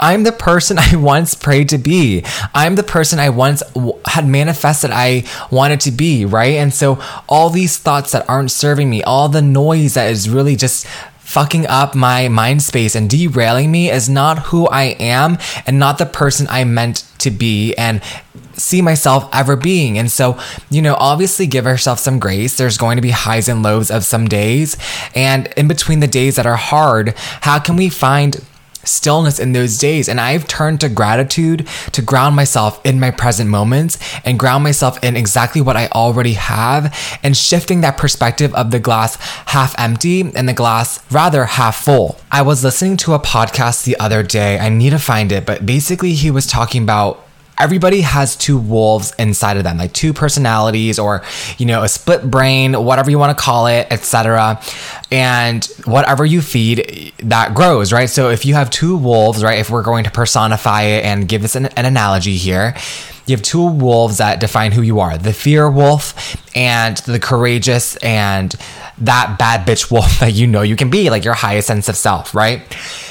I'm 0.00 0.22
the 0.24 0.32
person 0.32 0.78
I 0.80 0.96
once 0.96 1.34
prayed 1.34 1.68
to 1.70 1.78
be. 1.78 2.24
I'm 2.54 2.74
the 2.74 2.82
person 2.82 3.18
I 3.18 3.30
once 3.30 3.62
w- 3.74 3.98
had 4.04 4.26
manifested 4.26 4.90
I 4.92 5.24
wanted 5.50 5.80
to 5.80 5.90
be, 5.90 6.24
right? 6.24 6.54
And 6.54 6.72
so 6.72 7.00
all 7.28 7.50
these 7.50 7.78
thoughts 7.78 8.12
that 8.12 8.28
aren't 8.28 8.50
serving 8.50 8.88
me, 8.88 9.02
all 9.02 9.28
the 9.28 9.42
noise 9.42 9.94
that 9.94 10.10
is 10.10 10.28
really 10.28 10.56
just 10.56 10.86
fucking 11.28 11.66
up 11.66 11.94
my 11.94 12.26
mind 12.26 12.62
space 12.62 12.94
and 12.94 13.10
derailing 13.10 13.70
me 13.70 13.90
is 13.90 14.08
not 14.08 14.38
who 14.46 14.66
I 14.68 14.96
am 14.98 15.36
and 15.66 15.78
not 15.78 15.98
the 15.98 16.06
person 16.06 16.46
I 16.48 16.64
meant 16.64 17.04
to 17.18 17.30
be 17.30 17.74
and 17.74 18.00
see 18.54 18.80
myself 18.80 19.28
ever 19.32 19.54
being. 19.54 19.98
And 19.98 20.10
so, 20.10 20.38
you 20.70 20.80
know, 20.80 20.94
obviously 20.94 21.46
give 21.46 21.66
ourselves 21.66 22.00
some 22.00 22.18
grace. 22.18 22.56
There's 22.56 22.78
going 22.78 22.96
to 22.96 23.02
be 23.02 23.10
highs 23.10 23.46
and 23.46 23.62
lows 23.62 23.90
of 23.90 24.04
some 24.04 24.26
days. 24.26 24.76
And 25.14 25.48
in 25.56 25.68
between 25.68 26.00
the 26.00 26.06
days 26.06 26.36
that 26.36 26.46
are 26.46 26.56
hard, 26.56 27.14
how 27.42 27.58
can 27.58 27.76
we 27.76 27.90
find 27.90 28.42
stillness 28.84 29.38
in 29.38 29.52
those 29.52 29.78
days. 29.78 30.08
And 30.08 30.20
I've 30.20 30.46
turned 30.48 30.80
to 30.80 30.88
gratitude 30.88 31.66
to 31.92 32.02
ground 32.02 32.36
myself 32.36 32.84
in 32.84 33.00
my 33.00 33.10
present 33.10 33.50
moments 33.50 33.98
and 34.24 34.38
ground 34.38 34.64
myself 34.64 35.02
in 35.02 35.16
exactly 35.16 35.60
what 35.60 35.76
I 35.76 35.88
already 35.88 36.34
have 36.34 36.94
and 37.22 37.36
shifting 37.36 37.80
that 37.82 37.96
perspective 37.96 38.54
of 38.54 38.70
the 38.70 38.80
glass 38.80 39.16
half 39.46 39.74
empty 39.78 40.20
and 40.34 40.48
the 40.48 40.52
glass 40.52 41.00
rather 41.10 41.44
half 41.44 41.84
full. 41.84 42.18
I 42.30 42.42
was 42.42 42.64
listening 42.64 42.96
to 42.98 43.14
a 43.14 43.20
podcast 43.20 43.84
the 43.84 43.98
other 43.98 44.22
day. 44.22 44.58
I 44.58 44.68
need 44.68 44.90
to 44.90 44.98
find 44.98 45.32
it, 45.32 45.46
but 45.46 45.66
basically 45.66 46.12
he 46.12 46.30
was 46.30 46.46
talking 46.46 46.82
about 46.82 47.27
everybody 47.60 48.00
has 48.00 48.36
two 48.36 48.58
wolves 48.58 49.12
inside 49.18 49.56
of 49.56 49.64
them 49.64 49.78
like 49.78 49.92
two 49.92 50.12
personalities 50.12 50.98
or 50.98 51.22
you 51.58 51.66
know 51.66 51.82
a 51.82 51.88
split 51.88 52.30
brain 52.30 52.72
whatever 52.72 53.10
you 53.10 53.18
want 53.18 53.36
to 53.36 53.42
call 53.42 53.66
it 53.66 53.86
etc 53.90 54.60
and 55.10 55.64
whatever 55.84 56.24
you 56.24 56.40
feed 56.42 57.12
that 57.18 57.54
grows 57.54 57.92
right? 57.92 58.10
So 58.10 58.30
if 58.30 58.44
you 58.44 58.54
have 58.54 58.70
two 58.70 58.96
wolves 58.96 59.42
right 59.42 59.58
if 59.58 59.70
we're 59.70 59.82
going 59.82 60.04
to 60.04 60.10
personify 60.10 60.82
it 60.82 61.04
and 61.04 61.28
give 61.28 61.42
this 61.42 61.56
an, 61.56 61.66
an 61.66 61.84
analogy 61.84 62.36
here 62.36 62.74
you 63.26 63.36
have 63.36 63.42
two 63.42 63.66
wolves 63.66 64.18
that 64.18 64.40
define 64.40 64.72
who 64.72 64.82
you 64.82 65.00
are 65.00 65.18
the 65.18 65.32
fear 65.32 65.70
wolf 65.70 66.36
and 66.56 66.96
the 66.98 67.20
courageous 67.20 67.96
and 67.96 68.54
that 68.98 69.36
bad 69.38 69.66
bitch 69.66 69.90
wolf 69.90 70.18
that 70.20 70.32
you 70.32 70.46
know 70.46 70.62
you 70.62 70.76
can 70.76 70.90
be 70.90 71.10
like 71.10 71.24
your 71.24 71.34
highest 71.34 71.68
sense 71.68 71.88
of 71.88 71.96
self 71.96 72.34
right 72.34 72.62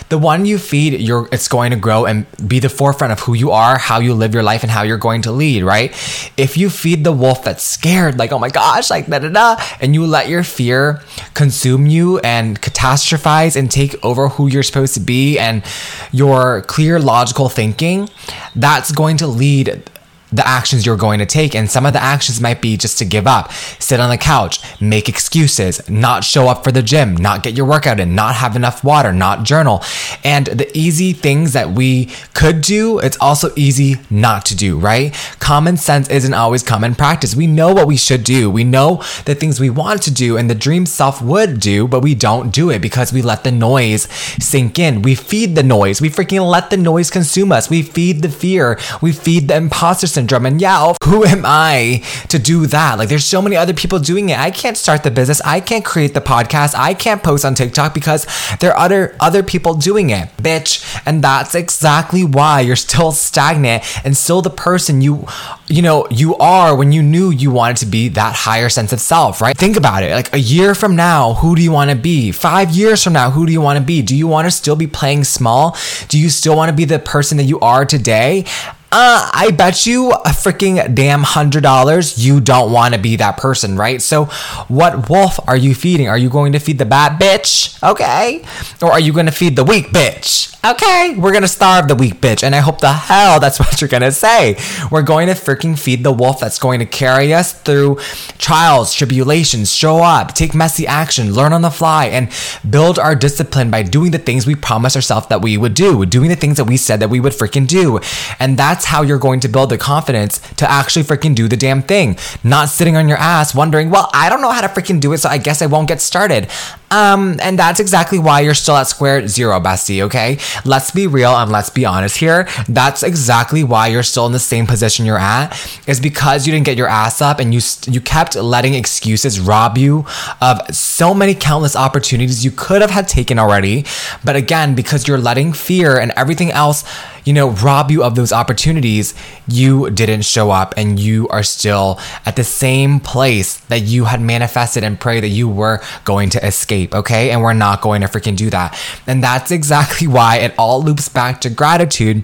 the 0.10 0.18
one 0.18 0.46
you 0.46 0.58
feed, 0.58 1.00
you're 1.02 1.28
it's 1.32 1.48
going 1.48 1.72
to 1.72 1.78
grow 1.78 2.06
and 2.06 2.26
be 2.48 2.60
the 2.60 2.70
forefront 2.70 3.12
of 3.12 3.20
who 3.20 3.34
you 3.34 3.52
are, 3.52 3.78
how 3.78 4.00
you 4.00 4.14
live 4.14 4.34
your 4.34 4.44
life, 4.44 4.64
and 4.64 4.72
how 4.72 4.84
you're 4.84 4.98
going 4.98 5.22
to 5.24 5.32
lead, 5.32 5.64
right? 5.64 5.92
If 6.38 6.58
you 6.58 6.70
feed 6.70 7.04
the 7.04 7.12
wolf 7.12 7.44
that's 7.44 7.64
scared, 7.64 8.18
like, 8.18 8.32
oh 8.32 8.40
my 8.40 8.50
gosh, 8.50 8.90
like 8.90 9.08
da 9.08 9.20
da 9.20 9.30
da, 9.30 9.64
and 9.82 9.94
you 9.94 10.06
let 10.06 10.30
your 10.30 10.44
fear 10.44 11.02
consume 11.34 11.88
you 11.88 12.20
and 12.20 12.62
catastrophize 12.62 13.56
and 13.56 13.70
take 13.70 13.94
over 14.04 14.30
who 14.30 14.48
you're 14.48 14.64
supposed 14.64 14.94
to 14.94 15.00
be 15.02 15.38
and 15.38 15.64
your 16.12 16.62
clear 16.64 17.00
logical 17.00 17.50
thinking, 17.50 18.10
that's 18.56 18.92
going 18.92 19.18
to 19.18 19.28
lead 19.28 19.84
the 20.32 20.48
actions 20.48 20.86
you're 20.86 20.98
going 20.98 21.20
to 21.20 21.26
take. 21.26 21.56
And 21.56 21.70
some 21.70 21.86
of 21.86 21.94
the 21.94 22.02
actions 22.02 22.42
might 22.42 22.62
be 22.62 22.78
just 22.78 22.98
to 23.00 23.06
give 23.06 23.28
up, 23.28 23.52
sit 23.80 24.00
on 24.00 24.10
the 24.10 24.18
couch, 24.18 24.60
make 24.82 25.10
excuses, 25.10 25.88
not 25.90 26.24
show 26.24 26.48
up 26.48 26.64
for 26.64 26.72
the 26.72 26.82
gym, 26.82 27.16
not 27.16 27.44
get 27.44 27.56
your 27.56 27.66
workout 27.66 28.00
in, 28.00 28.16
not 28.16 28.36
have 28.36 28.56
enough 28.56 28.84
water, 28.84 29.14
not 29.14 29.44
journal. 29.44 29.82
And 30.24 30.48
the 30.48 30.70
easy 30.78 31.14
things 31.14 31.54
that 31.54 31.72
we 31.72 32.10
could 32.34 32.62
do, 32.62 33.00
it's 33.00 33.18
also 33.20 33.52
easy 33.56 33.96
not 34.10 34.46
to 34.48 34.56
do, 34.56 34.78
right? 34.78 35.14
Common 35.40 35.78
sense 35.78 36.10
isn't 36.10 36.34
always 36.34 36.64
common 36.64 36.96
practice. 36.96 37.36
We 37.36 37.48
know 37.48 37.74
what 37.74 37.88
we 37.88 37.98
should 37.98 38.24
do. 38.24 38.50
We 38.50 38.64
know 38.64 39.04
the 39.26 39.36
things 39.36 39.60
we 39.60 39.70
want 39.70 40.02
to 40.04 40.14
do 40.14 40.38
and 40.38 40.50
the 40.50 40.56
dream 40.56 40.86
self 40.86 41.22
would 41.22 41.60
do, 41.60 41.88
but 41.88 42.02
we 42.02 42.16
don't 42.16 42.52
do 42.52 42.70
it 42.70 42.80
because 42.80 43.14
we 43.14 43.22
let 43.22 43.44
the 43.44 43.52
noise 43.52 44.08
sink 44.40 44.80
in. 44.80 45.02
We 45.02 45.16
feed 45.16 45.56
the 45.56 45.64
noise. 45.64 46.02
We 46.02 46.10
freaking 46.10 46.50
let 46.50 46.70
the 46.70 46.78
noise 46.78 47.10
consume 47.10 47.52
us. 47.52 47.70
We 47.70 47.82
feed 47.82 48.22
the 48.22 48.30
fear. 48.30 48.80
We 49.02 49.12
feed 49.12 49.48
the 49.48 49.56
imposter 49.56 50.08
syndrome. 50.08 50.27
And 50.36 50.62
yeah, 50.62 50.78
oh, 50.80 50.96
who 51.04 51.24
am 51.24 51.44
I 51.46 52.04
to 52.30 52.40
do 52.40 52.68
that? 52.68 52.98
Like, 52.98 53.10
there's 53.10 53.26
so 53.26 53.42
many 53.42 53.56
other 53.56 53.74
people 53.74 54.00
doing 54.00 54.30
it. 54.30 54.38
I 54.38 54.52
can't 54.52 54.78
start 54.78 55.04
the 55.04 55.12
business. 55.12 55.42
I 55.42 55.60
can't 55.60 55.86
create 55.86 56.14
the 56.14 56.22
podcast. 56.22 56.76
I 56.76 56.94
can't 56.94 57.24
post 57.24 57.46
on 57.46 57.56
TikTok 57.56 57.94
because 57.94 58.28
there 58.60 58.72
are 58.72 58.78
other 58.78 59.16
other 59.20 59.44
people 59.44 59.74
doing 59.74 60.10
it, 60.10 60.30
bitch. 60.38 60.84
And 61.06 61.24
that's 61.24 61.56
exactly 61.56 62.24
why 62.24 62.62
you're 62.62 62.76
still 62.76 63.12
stagnant 63.12 63.84
and 64.06 64.16
still 64.16 64.42
the 64.42 64.50
person 64.50 65.02
you 65.02 65.26
you 65.68 65.82
know 65.82 66.08
you 66.10 66.36
are 66.38 66.76
when 66.76 66.92
you 66.92 67.04
knew 67.04 67.30
you 67.30 67.52
wanted 67.52 67.78
to 67.78 67.86
be 67.86 68.08
that 68.10 68.36
higher 68.36 68.70
sense 68.70 68.94
of 68.94 69.00
self, 69.00 69.42
right? 69.42 69.58
Think 69.58 69.78
about 69.78 70.04
it. 70.04 70.12
Like 70.12 70.34
a 70.34 70.40
year 70.40 70.76
from 70.76 70.96
now, 70.96 71.34
who 71.36 71.56
do 71.56 71.62
you 71.62 71.72
want 71.72 71.90
to 71.90 71.96
be? 71.96 72.32
Five 72.32 72.72
years 72.72 73.04
from 73.04 73.14
now, 73.14 73.32
who 73.32 73.46
do 73.46 73.52
you 73.52 73.62
want 73.62 73.80
to 73.80 73.84
be? 73.86 74.02
Do 74.02 74.16
you 74.16 74.28
want 74.28 74.46
to 74.46 74.52
still 74.52 74.76
be 74.76 74.88
playing 74.88 75.24
small? 75.24 75.76
Do 76.08 76.20
you 76.20 76.30
still 76.30 76.56
want 76.56 76.70
to 76.70 76.76
be 76.76 76.86
the 76.86 77.00
person 77.00 77.38
that 77.38 77.44
you 77.44 77.60
are 77.60 77.86
today? 77.86 78.46
Uh, 78.90 79.30
I 79.34 79.52
bet 79.52 79.86
you 79.86 80.12
a 80.12 80.30
freaking 80.30 80.96
damn 80.96 81.24
hundred 81.24 81.64
dollars 81.64 82.24
you 82.26 82.40
don't 82.40 82.72
want 82.72 82.94
to 82.94 83.00
be 83.00 83.18
that 83.18 83.36
person, 83.36 83.76
right? 83.76 84.02
So, 84.02 84.26
what 84.70 85.10
wolf 85.10 85.40
are 85.46 85.58
you 85.58 85.76
feeding? 85.76 86.08
Are 86.08 86.18
you 86.18 86.30
going 86.30 86.54
to 86.54 86.60
feed 86.60 86.78
the 86.78 86.86
bad 86.86 87.20
bitch? 87.20 87.84
Okay. 87.84 88.46
Or 88.82 88.92
are 88.94 89.00
you 89.00 89.12
going 89.12 89.26
to 89.26 89.32
feed 89.34 89.58
the 89.58 89.66
weak 89.66 89.88
bitch? 89.88 90.54
Okay. 90.70 91.16
We're 91.18 91.32
going 91.32 91.44
to 91.44 91.50
starve 91.50 91.90
the 91.90 91.96
weak 91.96 92.16
bitch. 92.22 92.44
And 92.44 92.56
I 92.56 92.60
hope 92.60 92.80
the 92.80 92.94
hell 92.94 93.40
that's 93.42 93.60
what 93.60 93.82
you're 93.82 93.90
going 93.90 94.04
to 94.04 94.12
say. 94.12 94.58
We're 94.90 95.02
going 95.02 95.28
to 95.28 95.34
freaking 95.34 95.78
feed 95.78 96.04
the 96.04 96.12
wolf 96.14 96.40
that's 96.40 96.60
going 96.60 96.80
to 96.80 96.86
carry 96.86 97.34
us 97.34 97.54
through 97.54 97.98
trials, 98.38 98.94
tribulations, 98.94 99.74
show 99.74 99.98
up, 99.98 100.34
take 100.34 100.56
messy 100.56 100.88
action, 100.88 101.34
learn 101.34 101.52
on 101.52 101.62
the 101.62 101.70
fly, 101.70 102.06
and 102.06 102.30
build 102.70 103.00
our 103.00 103.16
discipline 103.16 103.70
by 103.70 103.84
doing 103.84 104.12
the 104.12 104.18
things 104.18 104.48
we 104.48 104.56
promised 104.56 104.96
ourselves 104.96 105.28
that 105.28 105.42
we 105.42 105.58
would 105.58 105.74
do, 105.74 106.06
doing 106.06 106.30
the 106.30 106.36
things 106.38 106.56
that 106.56 106.66
we 106.66 106.78
said 106.78 107.02
that 107.02 107.10
we 107.10 107.20
would 107.20 107.34
freaking 107.34 107.68
do. 107.68 108.00
And 108.40 108.58
that's 108.78 108.86
how 108.86 109.02
you're 109.02 109.18
going 109.18 109.40
to 109.40 109.48
build 109.48 109.72
the 109.72 109.78
confidence 109.78 110.38
to 110.54 110.70
actually 110.70 111.02
freaking 111.02 111.34
do 111.34 111.48
the 111.48 111.58
damn 111.58 111.82
thing. 111.82 112.16
Not 112.44 112.70
sitting 112.70 112.96
on 112.96 113.10
your 113.10 113.18
ass 113.18 113.56
wondering, 113.56 113.90
well, 113.90 114.08
I 114.14 114.30
don't 114.30 114.40
know 114.40 114.52
how 114.52 114.62
to 114.62 114.68
freaking 114.68 115.00
do 115.00 115.14
it, 115.14 115.18
so 115.18 115.30
I 115.30 115.40
guess 115.40 115.64
I 115.64 115.66
won't 115.66 115.88
get 115.88 116.00
started. 116.00 116.48
Um, 116.92 117.40
and 117.42 117.58
that's 117.58 117.80
exactly 117.80 118.20
why 118.20 118.42
you're 118.42 118.54
still 118.54 118.78
at 118.78 118.88
square 118.88 119.28
zero, 119.28 119.60
bestie, 119.60 120.04
okay? 120.04 120.38
Let's 120.64 120.92
be 120.92 121.08
real 121.08 121.36
and 121.36 121.52
let's 121.52 121.72
be 121.72 121.86
honest 121.86 122.18
here. 122.18 122.48
That's 122.70 123.02
exactly 123.02 123.64
why 123.64 123.88
you're 123.88 124.04
still 124.04 124.28
in 124.28 124.32
the 124.32 124.40
same 124.40 124.68
position 124.68 125.08
you're 125.08 125.18
at, 125.18 125.58
is 125.88 126.00
because 126.00 126.46
you 126.46 126.54
didn't 126.54 126.68
get 126.68 126.78
your 126.78 126.88
ass 126.88 127.20
up 127.20 127.40
and 127.40 127.54
you 127.54 127.62
you 127.88 128.00
kept 128.00 128.36
letting 128.36 128.76
excuses 128.76 129.40
rob 129.40 129.78
you 129.78 130.06
of 130.40 130.62
so 130.74 131.16
many 131.16 131.34
countless 131.34 131.76
opportunities 131.76 132.46
you 132.46 132.52
could 132.52 132.82
have 132.82 132.92
had 132.92 133.08
taken 133.08 133.40
already. 133.40 133.86
But 134.24 134.36
again, 134.36 134.76
because 134.76 135.08
you're 135.08 135.18
letting 135.18 135.52
fear 135.54 135.98
and 135.98 136.12
everything 136.16 136.52
else 136.52 136.86
you 137.28 137.34
know, 137.34 137.50
rob 137.50 137.92
you 137.92 138.04
of 138.04 138.16
those 138.16 138.32
opportunities, 138.32 139.14
you 139.50 139.90
didn't 139.90 140.22
show 140.22 140.50
up 140.50 140.74
and 140.78 140.98
you 140.98 141.28
are 141.28 141.44
still 141.44 142.00
at 142.26 142.38
the 142.38 142.44
same 142.44 143.02
place 143.02 143.58
that 143.66 143.82
you 143.82 144.06
had 144.06 144.22
manifested 144.22 144.82
and 144.82 144.98
prayed 144.98 145.24
that 145.24 145.28
you 145.28 145.50
were 145.50 145.82
going 146.06 146.30
to 146.30 146.46
escape, 146.46 146.96
okay? 146.96 147.32
And 147.32 147.42
we're 147.42 147.52
not 147.52 147.82
going 147.82 148.00
to 148.00 148.08
freaking 148.08 148.38
do 148.38 148.50
that. 148.52 148.80
And 149.06 149.22
that's 149.22 149.52
exactly 149.58 150.08
why 150.08 150.38
it 150.38 150.56
all 150.58 150.82
loops 150.82 151.10
back 151.10 151.42
to 151.42 151.50
gratitude 151.50 152.24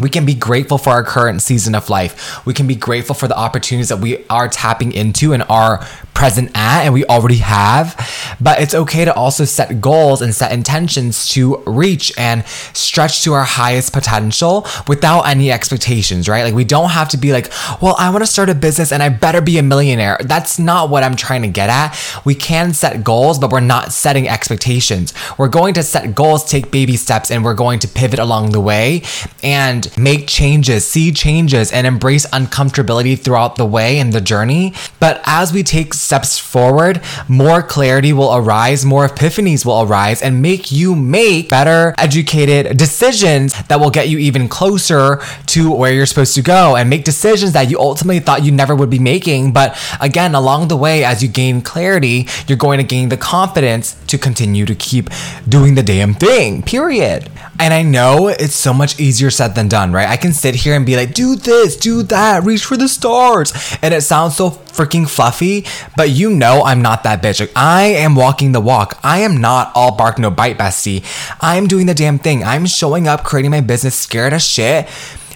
we 0.00 0.08
can 0.08 0.24
be 0.24 0.34
grateful 0.34 0.78
for 0.78 0.90
our 0.90 1.02
current 1.02 1.42
season 1.42 1.74
of 1.74 1.90
life. 1.90 2.44
We 2.46 2.54
can 2.54 2.66
be 2.66 2.74
grateful 2.74 3.14
for 3.14 3.28
the 3.28 3.36
opportunities 3.36 3.88
that 3.88 3.98
we 3.98 4.24
are 4.28 4.48
tapping 4.48 4.92
into 4.92 5.32
and 5.32 5.42
are 5.48 5.84
present 6.14 6.50
at 6.54 6.84
and 6.84 6.94
we 6.94 7.04
already 7.06 7.38
have. 7.38 7.96
But 8.40 8.60
it's 8.60 8.74
okay 8.74 9.04
to 9.04 9.14
also 9.14 9.44
set 9.44 9.80
goals 9.80 10.22
and 10.22 10.34
set 10.34 10.52
intentions 10.52 11.28
to 11.28 11.56
reach 11.66 12.12
and 12.18 12.46
stretch 12.46 13.22
to 13.24 13.32
our 13.32 13.44
highest 13.44 13.92
potential 13.92 14.66
without 14.86 15.22
any 15.22 15.50
expectations, 15.50 16.28
right? 16.28 16.44
Like 16.44 16.54
we 16.54 16.64
don't 16.64 16.90
have 16.90 17.08
to 17.10 17.16
be 17.16 17.32
like, 17.32 17.50
well, 17.80 17.96
I 17.98 18.10
want 18.10 18.22
to 18.22 18.30
start 18.30 18.50
a 18.50 18.54
business 18.54 18.92
and 18.92 19.02
I 19.02 19.08
better 19.08 19.40
be 19.40 19.58
a 19.58 19.62
millionaire. 19.62 20.18
That's 20.20 20.58
not 20.58 20.90
what 20.90 21.02
I'm 21.02 21.16
trying 21.16 21.42
to 21.42 21.48
get 21.48 21.70
at. 21.70 21.98
We 22.24 22.34
can 22.34 22.72
set 22.72 23.02
goals, 23.02 23.38
but 23.38 23.50
we're 23.50 23.60
not 23.60 23.92
setting 23.92 24.28
expectations. 24.28 25.14
We're 25.38 25.48
going 25.48 25.74
to 25.74 25.82
set 25.82 26.14
goals, 26.14 26.44
take 26.44 26.70
baby 26.70 26.96
steps, 26.96 27.30
and 27.30 27.44
we're 27.44 27.54
going 27.54 27.78
to 27.80 27.88
pivot 27.88 28.18
along 28.18 28.50
the 28.50 28.60
way. 28.60 29.02
And 29.42 29.71
and 29.72 29.96
make 29.96 30.26
changes, 30.26 30.86
see 30.86 31.10
changes, 31.12 31.72
and 31.72 31.86
embrace 31.86 32.26
uncomfortability 32.26 33.18
throughout 33.18 33.56
the 33.56 33.64
way 33.64 33.98
and 33.98 34.12
the 34.12 34.20
journey. 34.20 34.74
But 35.00 35.22
as 35.24 35.50
we 35.52 35.62
take 35.62 35.94
steps 35.94 36.38
forward, 36.38 37.00
more 37.26 37.62
clarity 37.62 38.12
will 38.12 38.34
arise, 38.34 38.84
more 38.84 39.08
epiphanies 39.08 39.64
will 39.64 39.82
arise, 39.82 40.20
and 40.20 40.42
make 40.42 40.70
you 40.70 40.94
make 40.94 41.48
better 41.48 41.94
educated 41.96 42.76
decisions 42.76 43.54
that 43.68 43.80
will 43.80 43.90
get 43.90 44.10
you 44.10 44.18
even 44.18 44.46
closer 44.46 45.20
to 45.46 45.72
where 45.72 45.92
you're 45.92 46.06
supposed 46.06 46.34
to 46.34 46.42
go 46.42 46.76
and 46.76 46.90
make 46.90 47.04
decisions 47.04 47.52
that 47.52 47.70
you 47.70 47.78
ultimately 47.78 48.20
thought 48.20 48.44
you 48.44 48.52
never 48.52 48.74
would 48.74 48.90
be 48.90 48.98
making. 48.98 49.52
But 49.52 49.78
again, 50.00 50.34
along 50.34 50.68
the 50.68 50.76
way, 50.76 51.02
as 51.02 51.22
you 51.22 51.28
gain 51.28 51.62
clarity, 51.62 52.26
you're 52.46 52.58
going 52.58 52.78
to 52.78 52.84
gain 52.84 53.08
the 53.08 53.16
confidence 53.16 53.96
to 54.08 54.18
continue 54.18 54.66
to 54.66 54.74
keep 54.74 55.08
doing 55.48 55.74
the 55.76 55.82
damn 55.82 56.12
thing, 56.12 56.62
period. 56.62 57.30
And 57.62 57.72
I 57.72 57.82
know 57.82 58.26
it's 58.26 58.56
so 58.56 58.74
much 58.74 58.98
easier 58.98 59.30
said 59.30 59.54
than 59.54 59.68
done, 59.68 59.92
right? 59.92 60.08
I 60.08 60.16
can 60.16 60.32
sit 60.32 60.56
here 60.56 60.74
and 60.74 60.84
be 60.84 60.96
like, 60.96 61.14
do 61.14 61.36
this, 61.36 61.76
do 61.76 62.02
that, 62.02 62.42
reach 62.42 62.64
for 62.64 62.76
the 62.76 62.88
stars. 62.88 63.52
And 63.80 63.94
it 63.94 64.00
sounds 64.00 64.34
so 64.34 64.50
freaking 64.50 65.08
fluffy, 65.08 65.64
but 65.96 66.10
you 66.10 66.30
know 66.30 66.64
I'm 66.64 66.82
not 66.82 67.04
that 67.04 67.22
bitch. 67.22 67.38
Like, 67.38 67.52
I 67.54 67.82
am 67.84 68.16
walking 68.16 68.50
the 68.50 68.60
walk. 68.60 68.98
I 69.04 69.20
am 69.20 69.40
not 69.40 69.70
all 69.76 69.94
bark, 69.94 70.18
no 70.18 70.28
bite, 70.28 70.58
bestie. 70.58 71.04
I'm 71.40 71.68
doing 71.68 71.86
the 71.86 71.94
damn 71.94 72.18
thing. 72.18 72.42
I'm 72.42 72.66
showing 72.66 73.06
up, 73.06 73.22
creating 73.22 73.52
my 73.52 73.60
business, 73.60 73.94
scared 73.94 74.32
as 74.32 74.44
shit 74.44 74.88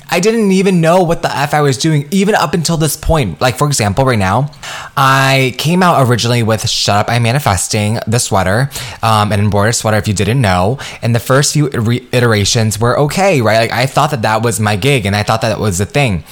I 0.08 0.20
didn't 0.20 0.52
even 0.52 0.80
know 0.80 1.02
what 1.02 1.22
the 1.22 1.36
F 1.36 1.52
I 1.52 1.60
was 1.60 1.76
doing, 1.76 2.08
even 2.10 2.34
up 2.34 2.54
until 2.54 2.76
this 2.76 2.96
point. 2.96 3.40
Like, 3.40 3.56
for 3.56 3.66
example, 3.66 4.04
right 4.04 4.18
now, 4.18 4.50
I 4.96 5.54
came 5.58 5.82
out 5.82 6.08
originally 6.08 6.42
with 6.42 6.68
Shut 6.68 6.96
Up, 6.96 7.10
I'm 7.10 7.24
Manifesting, 7.24 7.98
the 8.06 8.18
sweater, 8.18 8.70
um, 9.02 9.32
an 9.32 9.40
embroidered 9.40 9.74
sweater, 9.74 9.96
if 9.96 10.06
you 10.06 10.14
didn't 10.14 10.40
know. 10.40 10.78
And 11.02 11.14
the 11.14 11.20
first 11.20 11.52
few 11.52 11.68
iterations 12.12 12.78
were 12.78 12.98
okay, 13.00 13.40
right? 13.40 13.58
Like, 13.58 13.72
I 13.72 13.86
thought 13.86 14.12
that 14.12 14.22
that 14.22 14.42
was 14.42 14.60
my 14.60 14.76
gig 14.76 15.06
and 15.06 15.16
I 15.16 15.22
thought 15.24 15.40
that 15.42 15.58
was 15.58 15.78
the 15.78 15.86
thing. 15.86 16.22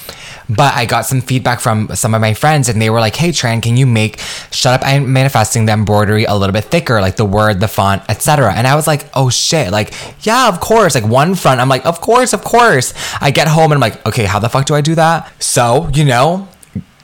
But 0.49 0.75
I 0.75 0.85
got 0.85 1.05
some 1.05 1.21
feedback 1.21 1.59
from 1.59 1.95
some 1.95 2.13
of 2.13 2.21
my 2.21 2.33
friends 2.33 2.69
and 2.69 2.81
they 2.81 2.89
were 2.89 2.99
like, 2.99 3.15
hey, 3.15 3.29
Tran, 3.29 3.63
can 3.63 3.77
you 3.77 3.85
make 3.85 4.19
Shut 4.51 4.79
Up 4.79 4.87
I'm 4.87 5.11
Manifesting 5.11 5.65
the 5.65 5.73
embroidery 5.73 6.25
a 6.25 6.35
little 6.35 6.53
bit 6.53 6.65
thicker, 6.65 7.01
like 7.01 7.15
the 7.15 7.25
word, 7.25 7.59
the 7.59 7.67
font, 7.67 8.03
etc. 8.09 8.53
And 8.53 8.67
I 8.67 8.75
was 8.75 8.85
like, 8.85 9.09
oh 9.13 9.29
shit, 9.29 9.71
like, 9.71 9.93
yeah, 10.25 10.47
of 10.47 10.59
course. 10.59 10.95
Like 10.95 11.05
one 11.05 11.35
front, 11.35 11.59
I'm 11.59 11.69
like, 11.69 11.85
of 11.85 12.01
course, 12.01 12.33
of 12.33 12.43
course. 12.43 12.93
I 13.21 13.31
get 13.31 13.47
home 13.47 13.71
and 13.71 13.73
I'm 13.75 13.91
like, 13.91 14.05
okay, 14.05 14.25
how 14.25 14.39
the 14.39 14.49
fuck 14.49 14.65
do 14.65 14.75
I 14.75 14.81
do 14.81 14.95
that? 14.95 15.31
So, 15.41 15.89
you 15.93 16.05
know, 16.05 16.47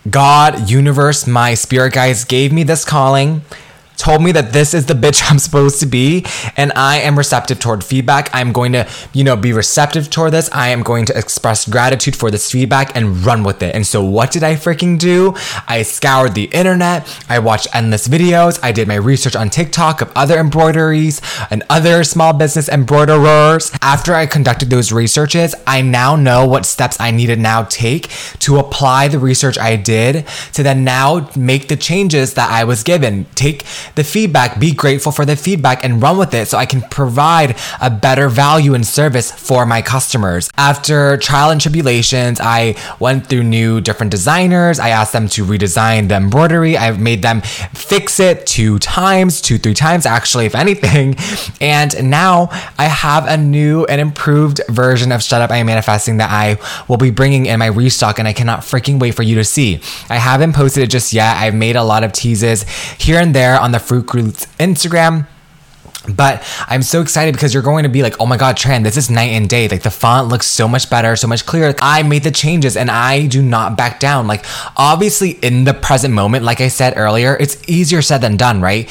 God, 0.09 0.69
universe, 0.69 1.27
my 1.27 1.53
spirit 1.53 1.93
guides 1.93 2.25
gave 2.25 2.51
me 2.51 2.63
this 2.63 2.85
calling 2.85 3.41
told 4.01 4.23
me 4.23 4.31
that 4.31 4.51
this 4.51 4.73
is 4.73 4.87
the 4.87 4.95
bitch 4.95 5.21
I'm 5.31 5.37
supposed 5.39 5.79
to 5.79 5.85
be 5.85 6.25
and 6.57 6.71
I 6.75 6.97
am 6.97 7.17
receptive 7.17 7.59
toward 7.59 7.83
feedback. 7.83 8.29
I'm 8.33 8.51
going 8.51 8.71
to, 8.73 8.89
you 9.13 9.23
know, 9.23 9.35
be 9.35 9.53
receptive 9.53 10.09
toward 10.09 10.33
this. 10.33 10.49
I 10.51 10.69
am 10.69 10.81
going 10.81 11.05
to 11.05 11.17
express 11.17 11.69
gratitude 11.69 12.15
for 12.15 12.31
this 12.31 12.51
feedback 12.51 12.95
and 12.95 13.23
run 13.23 13.43
with 13.43 13.61
it. 13.61 13.75
And 13.75 13.85
so 13.85 14.03
what 14.03 14.31
did 14.31 14.43
I 14.43 14.55
freaking 14.55 14.97
do? 14.97 15.35
I 15.67 15.83
scoured 15.83 16.33
the 16.33 16.45
internet. 16.45 17.07
I 17.29 17.39
watched 17.39 17.67
endless 17.75 18.07
videos. 18.07 18.59
I 18.63 18.71
did 18.71 18.87
my 18.87 18.95
research 18.95 19.35
on 19.35 19.49
TikTok 19.49 20.01
of 20.01 20.11
other 20.15 20.39
embroideries 20.39 21.21
and 21.51 21.63
other 21.69 22.03
small 22.03 22.33
business 22.33 22.67
embroiderers. 22.67 23.71
After 23.81 24.15
I 24.15 24.25
conducted 24.25 24.69
those 24.71 24.91
researches, 24.91 25.53
I 25.67 25.81
now 25.81 26.15
know 26.15 26.47
what 26.47 26.65
steps 26.65 26.99
I 26.99 27.11
need 27.11 27.27
to 27.27 27.35
now 27.35 27.63
take 27.63 28.09
to 28.39 28.57
apply 28.57 29.09
the 29.09 29.19
research 29.19 29.59
I 29.59 29.75
did 29.75 30.25
to 30.53 30.63
then 30.63 30.83
now 30.83 31.29
make 31.35 31.67
the 31.67 31.75
changes 31.75 32.33
that 32.33 32.49
I 32.49 32.63
was 32.63 32.83
given. 32.83 33.25
Take 33.35 33.63
the 33.95 34.03
feedback, 34.03 34.59
be 34.59 34.73
grateful 34.73 35.11
for 35.11 35.25
the 35.25 35.35
feedback, 35.35 35.83
and 35.83 36.01
run 36.01 36.17
with 36.17 36.33
it 36.33 36.47
so 36.47 36.57
I 36.57 36.65
can 36.65 36.81
provide 36.81 37.55
a 37.81 37.89
better 37.89 38.29
value 38.29 38.73
and 38.73 38.85
service 38.85 39.31
for 39.31 39.65
my 39.65 39.81
customers. 39.81 40.49
After 40.57 41.17
trial 41.17 41.51
and 41.51 41.59
tribulations, 41.59 42.39
I 42.41 42.75
went 42.99 43.27
through 43.27 43.43
new 43.43 43.81
different 43.81 44.11
designers. 44.11 44.79
I 44.79 44.89
asked 44.89 45.13
them 45.13 45.27
to 45.29 45.45
redesign 45.45 46.07
the 46.07 46.15
embroidery. 46.15 46.77
I've 46.77 46.99
made 46.99 47.21
them 47.21 47.41
fix 47.41 48.19
it 48.19 48.45
two 48.45 48.79
times, 48.79 49.41
two, 49.41 49.57
three 49.57 49.73
times, 49.73 50.05
actually, 50.05 50.45
if 50.45 50.55
anything. 50.55 51.15
And 51.61 52.09
now 52.09 52.49
I 52.77 52.85
have 52.85 53.27
a 53.27 53.37
new 53.37 53.85
and 53.85 54.01
improved 54.01 54.61
version 54.67 55.11
of 55.11 55.21
Shut 55.21 55.41
Up 55.41 55.51
I 55.51 55.57
Am 55.57 55.67
Manifesting 55.67 56.17
that 56.17 56.31
I 56.31 56.57
will 56.87 56.97
be 56.97 57.11
bringing 57.11 57.45
in 57.45 57.59
my 57.59 57.67
restock, 57.67 58.19
and 58.19 58.27
I 58.27 58.33
cannot 58.33 58.61
freaking 58.61 58.99
wait 58.99 59.15
for 59.15 59.23
you 59.23 59.35
to 59.35 59.43
see. 59.43 59.79
I 60.09 60.15
haven't 60.15 60.53
posted 60.53 60.83
it 60.83 60.87
just 60.87 61.13
yet. 61.13 61.37
I've 61.37 61.53
made 61.55 61.75
a 61.75 61.83
lot 61.83 62.03
of 62.03 62.13
teases 62.13 62.63
here 62.97 63.19
and 63.19 63.33
there 63.33 63.59
on 63.59 63.70
the 63.71 63.79
Fruit 63.79 64.13
Roots 64.13 64.45
Instagram. 64.59 65.27
But 66.09 66.43
I'm 66.67 66.81
so 66.81 67.01
excited 67.01 67.33
because 67.33 67.53
you're 67.53 67.61
going 67.61 67.83
to 67.83 67.89
be 67.89 68.01
like, 68.01 68.19
oh 68.19 68.25
my 68.25 68.35
God, 68.35 68.55
Tran, 68.57 68.83
this 68.83 68.97
is 68.97 69.11
night 69.11 69.31
and 69.33 69.47
day. 69.47 69.67
Like 69.67 69.83
the 69.83 69.91
font 69.91 70.29
looks 70.29 70.47
so 70.47 70.67
much 70.67 70.89
better, 70.89 71.15
so 71.15 71.27
much 71.27 71.45
clearer. 71.45 71.75
I 71.79 72.01
made 72.01 72.23
the 72.23 72.31
changes 72.31 72.75
and 72.75 72.89
I 72.89 73.27
do 73.27 73.43
not 73.43 73.77
back 73.77 73.99
down. 73.99 74.25
Like, 74.25 74.43
obviously, 74.75 75.31
in 75.31 75.63
the 75.63 75.75
present 75.75 76.13
moment, 76.13 76.43
like 76.43 76.59
I 76.59 76.69
said 76.69 76.95
earlier, 76.97 77.37
it's 77.39 77.61
easier 77.69 78.01
said 78.01 78.21
than 78.21 78.35
done, 78.35 78.61
right? 78.61 78.89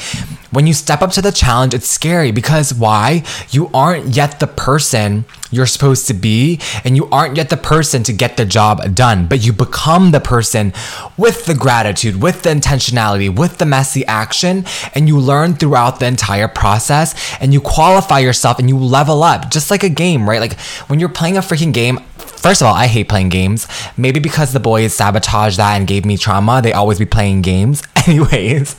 When 0.51 0.67
you 0.67 0.73
step 0.73 1.01
up 1.01 1.11
to 1.11 1.21
the 1.21 1.31
challenge, 1.31 1.73
it's 1.73 1.89
scary 1.89 2.31
because 2.31 2.73
why? 2.73 3.23
You 3.51 3.69
aren't 3.73 4.17
yet 4.17 4.41
the 4.41 4.47
person 4.47 5.23
you're 5.49 5.65
supposed 5.65 6.07
to 6.07 6.13
be, 6.13 6.59
and 6.83 6.95
you 6.95 7.07
aren't 7.09 7.37
yet 7.37 7.49
the 7.49 7.57
person 7.57 8.03
to 8.03 8.13
get 8.13 8.37
the 8.37 8.45
job 8.45 8.95
done, 8.95 9.27
but 9.27 9.45
you 9.45 9.53
become 9.53 10.11
the 10.11 10.19
person 10.19 10.73
with 11.17 11.45
the 11.45 11.53
gratitude, 11.53 12.21
with 12.21 12.43
the 12.43 12.49
intentionality, 12.49 13.33
with 13.33 13.57
the 13.57 13.65
messy 13.65 14.05
action, 14.05 14.65
and 14.93 15.07
you 15.07 15.19
learn 15.19 15.53
throughout 15.53 15.99
the 15.99 16.05
entire 16.05 16.47
process 16.47 17.15
and 17.41 17.53
you 17.53 17.61
qualify 17.61 18.19
yourself 18.19 18.59
and 18.59 18.69
you 18.69 18.77
level 18.77 19.23
up 19.23 19.51
just 19.51 19.71
like 19.71 19.83
a 19.83 19.89
game, 19.89 20.29
right? 20.29 20.39
Like 20.39 20.59
when 20.87 20.99
you're 20.99 21.09
playing 21.09 21.37
a 21.37 21.41
freaking 21.41 21.73
game, 21.73 21.99
First 22.41 22.61
of 22.63 22.67
all, 22.67 22.73
I 22.73 22.87
hate 22.87 23.07
playing 23.07 23.29
games. 23.29 23.67
Maybe 23.97 24.19
because 24.19 24.51
the 24.51 24.59
boys 24.59 24.95
sabotaged 24.95 25.57
that 25.57 25.77
and 25.77 25.87
gave 25.87 26.05
me 26.05 26.17
trauma, 26.17 26.59
they 26.59 26.73
always 26.73 26.97
be 26.97 27.05
playing 27.05 27.43
games. 27.43 27.83
Anyways, 28.07 28.75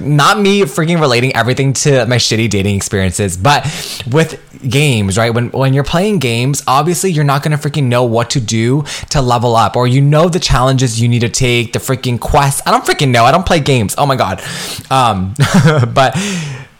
not 0.00 0.38
me 0.38 0.62
freaking 0.62 1.00
relating 1.00 1.34
everything 1.34 1.72
to 1.74 2.06
my 2.06 2.16
shitty 2.16 2.48
dating 2.48 2.76
experiences, 2.76 3.36
but 3.36 3.64
with 4.10 4.40
games, 4.68 5.18
right? 5.18 5.34
When 5.34 5.50
when 5.50 5.74
you're 5.74 5.84
playing 5.84 6.18
games, 6.18 6.62
obviously 6.66 7.10
you're 7.10 7.24
not 7.24 7.42
gonna 7.42 7.58
freaking 7.58 7.84
know 7.84 8.04
what 8.04 8.30
to 8.30 8.40
do 8.40 8.84
to 9.10 9.20
level 9.20 9.56
up, 9.56 9.76
or 9.76 9.86
you 9.86 10.00
know 10.00 10.28
the 10.28 10.40
challenges 10.40 11.00
you 11.00 11.08
need 11.08 11.20
to 11.20 11.28
take, 11.28 11.72
the 11.72 11.78
freaking 11.78 12.18
quests. 12.18 12.62
I 12.64 12.70
don't 12.70 12.84
freaking 12.84 13.10
know. 13.10 13.24
I 13.24 13.32
don't 13.32 13.46
play 13.46 13.60
games. 13.60 13.94
Oh 13.98 14.06
my 14.06 14.16
god. 14.16 14.42
Um, 14.90 15.34
but 15.92 16.14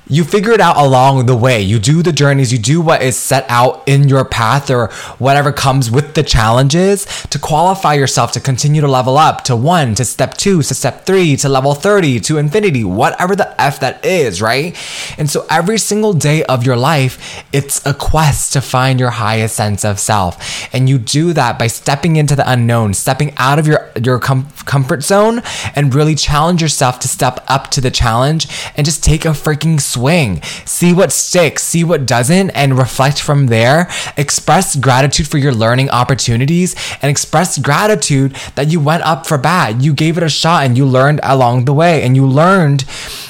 you 0.07 0.25
figure 0.25 0.53
it 0.53 0.61
out 0.61 0.77
along 0.77 1.27
the 1.27 1.37
way. 1.37 1.61
You 1.61 1.79
do 1.79 2.03
the 2.03 2.13
journeys, 2.13 2.53
you 2.53 2.59
do 2.59 2.81
what 2.81 3.03
is 3.03 3.17
set 3.17 3.47
out 3.49 3.83
in 3.87 4.09
your 4.09 4.25
path 4.25 4.71
or 4.71 4.89
whatever 5.19 5.53
comes 5.53 5.91
with 5.91 6.15
the 6.15 6.23
challenges 6.23 7.07
to 7.31 7.39
qualify 7.39 7.95
yourself 7.95 8.33
to 8.33 8.41
continue 8.41 8.81
to 8.81 8.89
level 8.89 9.17
up 9.17 9.45
to 9.45 9.57
one, 9.57 9.95
to 9.95 10.05
step 10.05 10.35
two, 10.35 10.63
to 10.63 10.75
step 10.75 11.07
three, 11.07 11.37
to 11.37 11.49
level 11.49 11.75
30, 11.75 12.21
to 12.21 12.39
infinity, 12.39 12.85
whatever 12.85 13.35
the 13.35 13.61
F 13.61 13.81
that 13.81 14.05
is, 14.05 14.43
right? 14.43 14.77
And 15.19 15.31
so 15.31 15.47
every 15.51 15.79
single 15.79 16.13
day 16.13 16.45
of 16.45 16.67
your 16.67 16.77
life, 16.77 17.45
it's 17.53 17.85
a 17.87 17.95
quest 17.95 18.53
to 18.53 18.61
find 18.61 19.01
your 19.01 19.11
highest 19.11 19.57
sense 19.57 19.85
of 19.85 19.99
self. 19.99 20.69
And 20.75 20.89
you 20.89 20.99
do 20.99 21.33
that 21.33 21.59
by 21.59 21.67
stepping 21.67 22.17
into 22.17 22.37
the 22.37 22.51
unknown, 22.51 22.95
stepping 22.95 23.33
out 23.37 23.59
of 23.59 23.67
your, 23.67 23.91
your 24.03 24.19
com- 24.19 24.49
comfort 24.67 25.03
zone 25.03 25.43
and 25.75 25.95
really 25.95 26.15
challenge 26.15 26.61
yourself 26.61 26.99
to 27.01 27.09
step 27.09 27.45
up 27.49 27.71
to 27.71 27.81
the 27.81 27.91
challenge 27.91 28.49
and 28.77 28.85
just 28.85 29.03
take 29.03 29.25
a 29.25 29.29
freaking 29.29 29.81
swing. 29.95 30.43
See 30.65 30.93
what 30.93 31.13
sticks, 31.13 31.63
see 31.63 31.85
what 31.85 32.07
doesn't, 32.07 32.51
and 32.51 32.77
reflect 32.77 33.21
from 33.21 33.47
there. 33.47 33.89
Express 34.17 34.77
gratitude 34.77 35.29
for 35.29 35.39
your 35.39 35.55
learning 35.55 35.91
opportunities 35.91 36.75
and 37.01 37.11
express 37.11 37.59
gratitude 37.59 38.37
that 38.57 38.71
you 38.71 38.81
went 38.81 39.05
up 39.05 39.27
for 39.27 39.39
bat. 39.39 39.81
You 39.81 39.95
gave 39.95 40.17
it 40.19 40.23
a 40.23 40.29
shot 40.29 40.65
and 40.67 40.77
you 40.77 40.85
learned 40.85 41.21
along 41.23 41.65
the 41.65 41.73
way 41.73 42.03
and 42.03 42.17
you 42.17 42.27
learned, 42.27 42.85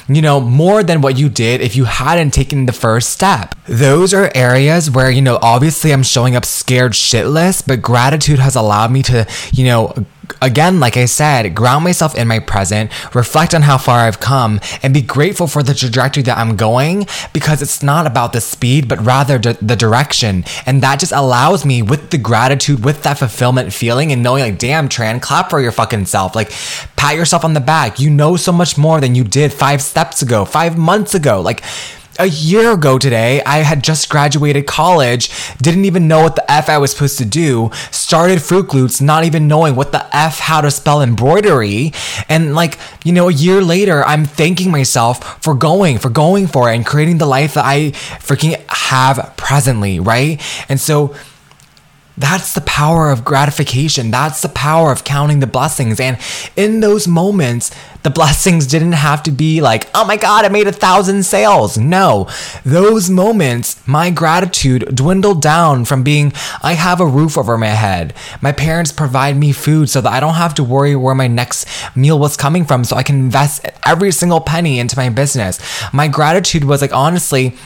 you 0.07 0.21
know, 0.21 0.41
more 0.41 0.83
than 0.83 1.01
what 1.01 1.17
you 1.17 1.29
did 1.29 1.61
if 1.61 1.75
you 1.75 1.85
hadn't 1.85 2.31
taken 2.31 2.65
the 2.65 2.73
first 2.73 3.09
step. 3.09 3.55
Those 3.67 4.13
are 4.13 4.31
areas 4.35 4.89
where, 4.89 5.11
you 5.11 5.21
know, 5.21 5.37
obviously 5.41 5.91
I'm 5.93 6.03
showing 6.03 6.35
up 6.35 6.45
scared 6.45 6.93
shitless, 6.93 7.65
but 7.65 7.81
gratitude 7.81 8.39
has 8.39 8.55
allowed 8.55 8.91
me 8.91 9.03
to, 9.03 9.27
you 9.53 9.65
know, 9.65 9.93
again, 10.41 10.79
like 10.79 10.97
I 10.97 11.05
said, 11.05 11.55
ground 11.55 11.83
myself 11.83 12.15
in 12.15 12.27
my 12.27 12.39
present, 12.39 12.91
reflect 13.15 13.53
on 13.53 13.63
how 13.63 13.77
far 13.77 13.99
I've 13.99 14.19
come, 14.19 14.59
and 14.83 14.93
be 14.93 15.01
grateful 15.01 15.47
for 15.47 15.63
the 15.63 15.73
trajectory 15.73 16.23
that 16.23 16.37
I'm 16.37 16.55
going 16.55 17.07
because 17.33 17.61
it's 17.61 17.81
not 17.83 18.07
about 18.07 18.33
the 18.33 18.41
speed, 18.41 18.87
but 18.87 19.03
rather 19.05 19.37
the 19.37 19.75
direction. 19.75 20.43
And 20.65 20.81
that 20.81 20.99
just 20.99 21.11
allows 21.11 21.65
me 21.65 21.81
with 21.81 22.09
the 22.09 22.17
gratitude, 22.17 22.83
with 22.83 23.03
that 23.03 23.19
fulfillment 23.19 23.73
feeling, 23.73 24.11
and 24.11 24.23
knowing, 24.23 24.43
like, 24.43 24.59
damn, 24.59 24.89
Tran, 24.89 25.21
clap 25.21 25.49
for 25.49 25.61
your 25.61 25.71
fucking 25.71 26.05
self. 26.05 26.35
Like, 26.35 26.51
pat 26.95 27.15
yourself 27.15 27.45
on 27.45 27.53
the 27.53 27.59
back. 27.59 27.99
You 27.99 28.09
know 28.09 28.35
so 28.35 28.51
much 28.51 28.77
more 28.77 28.99
than 29.01 29.15
you 29.15 29.23
did 29.23 29.53
five 29.53 29.81
steps 29.81 30.21
ago, 30.21 30.45
five 30.45 30.77
months 30.77 31.15
ago. 31.15 31.41
Like, 31.41 31.63
a 32.19 32.27
year 32.27 32.71
ago 32.71 32.97
today, 32.97 33.41
I 33.43 33.59
had 33.59 33.83
just 33.83 34.09
graduated 34.09 34.65
college, 34.65 35.29
didn't 35.57 35.85
even 35.85 36.07
know 36.07 36.21
what 36.21 36.35
the 36.35 36.49
F 36.51 36.69
I 36.69 36.77
was 36.77 36.91
supposed 36.91 37.17
to 37.17 37.25
do, 37.25 37.71
started 37.91 38.41
Fruit 38.41 38.67
Glutes, 38.67 39.01
not 39.01 39.23
even 39.23 39.47
knowing 39.47 39.75
what 39.75 39.91
the 39.91 40.05
F 40.15 40.39
how 40.39 40.61
to 40.61 40.71
spell 40.71 41.01
embroidery. 41.01 41.93
And 42.29 42.55
like, 42.55 42.77
you 43.03 43.11
know, 43.11 43.29
a 43.29 43.33
year 43.33 43.61
later, 43.61 44.03
I'm 44.03 44.25
thanking 44.25 44.71
myself 44.71 45.43
for 45.43 45.53
going, 45.53 45.97
for 45.97 46.09
going 46.09 46.47
for 46.47 46.71
it 46.71 46.75
and 46.75 46.85
creating 46.85 47.17
the 47.17 47.25
life 47.25 47.55
that 47.55 47.65
I 47.65 47.91
freaking 47.91 48.63
have 48.69 49.33
presently, 49.37 49.99
right? 49.99 50.41
And 50.69 50.79
so, 50.79 51.15
that's 52.17 52.53
the 52.53 52.61
power 52.61 53.11
of 53.11 53.25
gratification. 53.25 54.11
That's 54.11 54.41
the 54.41 54.49
power 54.49 54.91
of 54.91 55.03
counting 55.03 55.39
the 55.39 55.47
blessings. 55.47 55.99
And 55.99 56.17
in 56.55 56.79
those 56.79 57.07
moments, 57.07 57.71
the 58.03 58.09
blessings 58.09 58.67
didn't 58.67 58.93
have 58.93 59.23
to 59.23 59.31
be 59.31 59.61
like, 59.61 59.89
oh 59.93 60.05
my 60.05 60.15
God, 60.15 60.45
I 60.45 60.49
made 60.49 60.67
a 60.67 60.71
thousand 60.71 61.23
sales. 61.23 61.77
No, 61.77 62.29
those 62.63 63.09
moments, 63.09 63.85
my 63.87 64.11
gratitude 64.11 64.95
dwindled 64.95 65.41
down 65.41 65.85
from 65.85 66.03
being, 66.03 66.31
I 66.61 66.73
have 66.73 67.01
a 67.01 67.05
roof 67.05 67.37
over 67.37 67.57
my 67.57 67.67
head. 67.67 68.13
My 68.41 68.51
parents 68.51 68.91
provide 68.91 69.35
me 69.37 69.51
food 69.51 69.89
so 69.89 70.01
that 70.01 70.13
I 70.13 70.19
don't 70.19 70.35
have 70.35 70.53
to 70.55 70.63
worry 70.63 70.95
where 70.95 71.15
my 71.15 71.27
next 71.27 71.67
meal 71.95 72.19
was 72.19 72.37
coming 72.37 72.63
from. 72.63 72.83
So 72.83 72.95
I 72.95 73.03
can 73.03 73.15
invest 73.15 73.65
every 73.85 74.11
single 74.11 74.39
penny 74.39 74.79
into 74.79 74.95
my 74.97 75.09
business. 75.09 75.59
My 75.91 76.07
gratitude 76.07 76.63
was 76.63 76.81
like, 76.81 76.93
honestly, 76.93 77.57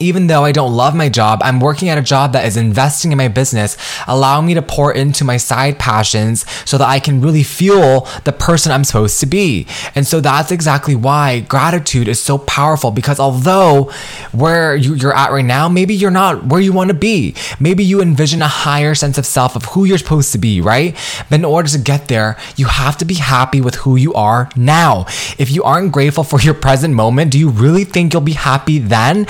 even 0.00 0.26
though 0.26 0.44
I 0.44 0.52
don't 0.52 0.74
love 0.74 0.94
my 0.94 1.08
job, 1.08 1.40
I'm 1.42 1.60
working 1.60 1.88
at 1.88 1.98
a 1.98 2.02
job 2.02 2.32
that 2.32 2.44
is 2.44 2.56
investing 2.56 3.12
in 3.12 3.18
my 3.18 3.28
business, 3.28 3.76
allowing 4.06 4.46
me 4.46 4.54
to 4.54 4.62
pour 4.62 4.92
into 4.92 5.24
my 5.24 5.36
side 5.36 5.78
passions 5.78 6.44
so 6.68 6.78
that 6.78 6.88
I 6.88 7.00
can 7.00 7.20
really 7.20 7.42
fuel 7.42 8.08
the 8.24 8.32
person 8.32 8.72
I'm 8.72 8.84
supposed 8.84 9.20
to 9.20 9.26
be. 9.26 9.66
And 9.94 10.06
so 10.06 10.20
that's 10.20 10.50
exactly 10.50 10.94
why 10.94 11.40
gratitude 11.40 12.08
is 12.08 12.22
so 12.22 12.38
powerful 12.38 12.90
because 12.90 13.20
although 13.20 13.90
where 14.32 14.76
you're 14.76 15.14
at 15.14 15.32
right 15.32 15.44
now, 15.44 15.68
maybe 15.68 15.94
you're 15.94 16.10
not 16.10 16.46
where 16.46 16.60
you 16.60 16.72
want 16.72 16.88
to 16.88 16.94
be. 16.94 17.34
Maybe 17.60 17.84
you 17.84 18.00
envision 18.00 18.42
a 18.42 18.48
higher 18.48 18.94
sense 18.94 19.18
of 19.18 19.26
self 19.26 19.56
of 19.56 19.64
who 19.66 19.84
you're 19.84 19.98
supposed 19.98 20.32
to 20.32 20.38
be, 20.38 20.60
right? 20.60 20.96
But 21.30 21.40
in 21.40 21.44
order 21.44 21.68
to 21.68 21.78
get 21.78 22.08
there, 22.08 22.36
you 22.56 22.66
have 22.66 22.96
to 22.98 23.04
be 23.04 23.14
happy 23.14 23.60
with 23.60 23.76
who 23.76 23.96
you 23.96 24.14
are 24.14 24.50
now. 24.56 25.06
If 25.38 25.50
you 25.50 25.62
aren't 25.62 25.92
grateful 25.92 26.24
for 26.24 26.40
your 26.40 26.54
present 26.54 26.94
moment, 26.94 27.32
do 27.32 27.38
you 27.38 27.50
really 27.50 27.84
think 27.84 28.12
you'll 28.12 28.22
be 28.22 28.32
happy 28.32 28.78
then? 28.78 29.26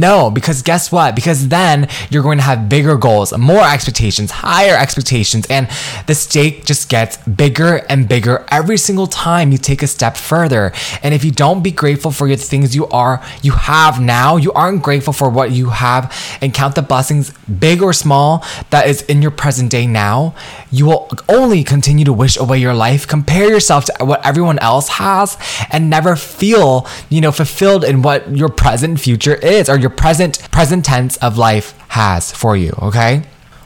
No, 0.00 0.30
because 0.30 0.62
guess 0.62 0.90
what? 0.90 1.14
Because 1.14 1.48
then 1.48 1.86
you're 2.08 2.22
going 2.22 2.38
to 2.38 2.44
have 2.44 2.70
bigger 2.70 2.96
goals, 2.96 3.36
more 3.36 3.62
expectations, 3.62 4.30
higher 4.30 4.74
expectations, 4.74 5.46
and 5.50 5.68
the 6.06 6.14
stake 6.14 6.64
just 6.64 6.88
gets 6.88 7.18
bigger 7.18 7.84
and 7.90 8.08
bigger 8.08 8.46
every 8.48 8.78
single 8.78 9.06
time 9.06 9.52
you 9.52 9.58
take 9.58 9.82
a 9.82 9.86
step 9.86 10.16
further. 10.16 10.72
And 11.02 11.12
if 11.12 11.22
you 11.22 11.30
don't 11.30 11.62
be 11.62 11.70
grateful 11.70 12.12
for 12.12 12.26
the 12.28 12.36
things 12.36 12.74
you 12.74 12.86
are 12.88 13.22
you 13.42 13.52
have 13.52 14.00
now, 14.00 14.36
you 14.38 14.52
aren't 14.52 14.82
grateful 14.82 15.12
for 15.12 15.28
what 15.28 15.50
you 15.50 15.68
have 15.68 16.10
and 16.40 16.54
count 16.54 16.76
the 16.76 16.82
blessings, 16.82 17.32
big 17.46 17.82
or 17.82 17.92
small, 17.92 18.42
that 18.70 18.88
is 18.88 19.02
in 19.02 19.20
your 19.20 19.30
present 19.30 19.70
day 19.70 19.86
now, 19.86 20.34
you 20.70 20.86
will 20.86 21.10
only 21.28 21.62
continue 21.62 22.06
to 22.06 22.12
wish 22.12 22.38
away 22.38 22.56
your 22.56 22.74
life, 22.74 23.06
compare 23.06 23.50
yourself 23.50 23.84
to 23.84 24.04
what 24.04 24.24
everyone 24.24 24.58
else 24.60 24.88
has, 24.88 25.36
and 25.70 25.90
never 25.90 26.16
feel, 26.16 26.86
you 27.10 27.20
know, 27.20 27.32
fulfilled 27.32 27.84
in 27.84 28.00
what 28.00 28.34
your 28.34 28.48
present 28.48 28.98
future 28.98 29.34
is 29.34 29.68
or 29.68 29.78
your 29.78 29.89
present 29.90 30.50
present 30.50 30.84
tense 30.84 31.16
of 31.18 31.38
life 31.38 31.76
has 31.88 32.32
for 32.32 32.56
you, 32.56 32.72
okay? 32.82 33.24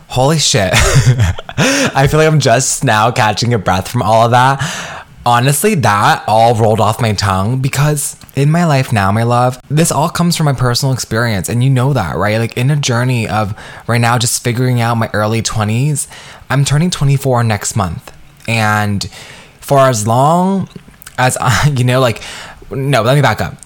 Holy 0.08 0.38
shit. 0.38 0.70
I 0.74 2.06
feel 2.08 2.20
like 2.20 2.28
I'm 2.28 2.40
just 2.40 2.84
now 2.84 3.10
catching 3.10 3.52
a 3.52 3.58
breath 3.58 3.88
from 3.88 4.02
all 4.02 4.24
of 4.24 4.30
that. 4.30 5.06
Honestly, 5.26 5.74
that 5.76 6.22
all 6.28 6.54
rolled 6.54 6.80
off 6.80 7.00
my 7.00 7.12
tongue 7.14 7.60
because 7.60 8.16
in 8.36 8.50
my 8.50 8.64
life 8.64 8.92
now, 8.92 9.10
my 9.10 9.22
love, 9.22 9.58
this 9.68 9.90
all 9.90 10.08
comes 10.08 10.36
from 10.36 10.44
my 10.44 10.52
personal 10.52 10.92
experience. 10.92 11.48
And 11.48 11.64
you 11.64 11.70
know 11.70 11.92
that, 11.94 12.16
right? 12.16 12.38
Like 12.38 12.56
in 12.56 12.70
a 12.70 12.76
journey 12.76 13.26
of 13.26 13.58
right 13.86 14.00
now, 14.00 14.18
just 14.18 14.42
figuring 14.42 14.80
out 14.80 14.96
my 14.96 15.10
early 15.14 15.42
20s, 15.42 16.06
I'm 16.50 16.64
turning 16.64 16.90
24 16.90 17.42
next 17.42 17.74
month. 17.74 18.12
And 18.46 19.08
for 19.60 19.78
as 19.80 20.06
long 20.06 20.68
as 21.18 21.36
I, 21.40 21.68
you 21.76 21.84
know, 21.84 22.00
like, 22.00 22.22
no, 22.70 23.02
let 23.02 23.14
me 23.14 23.22
back 23.22 23.40
up. 23.40 23.56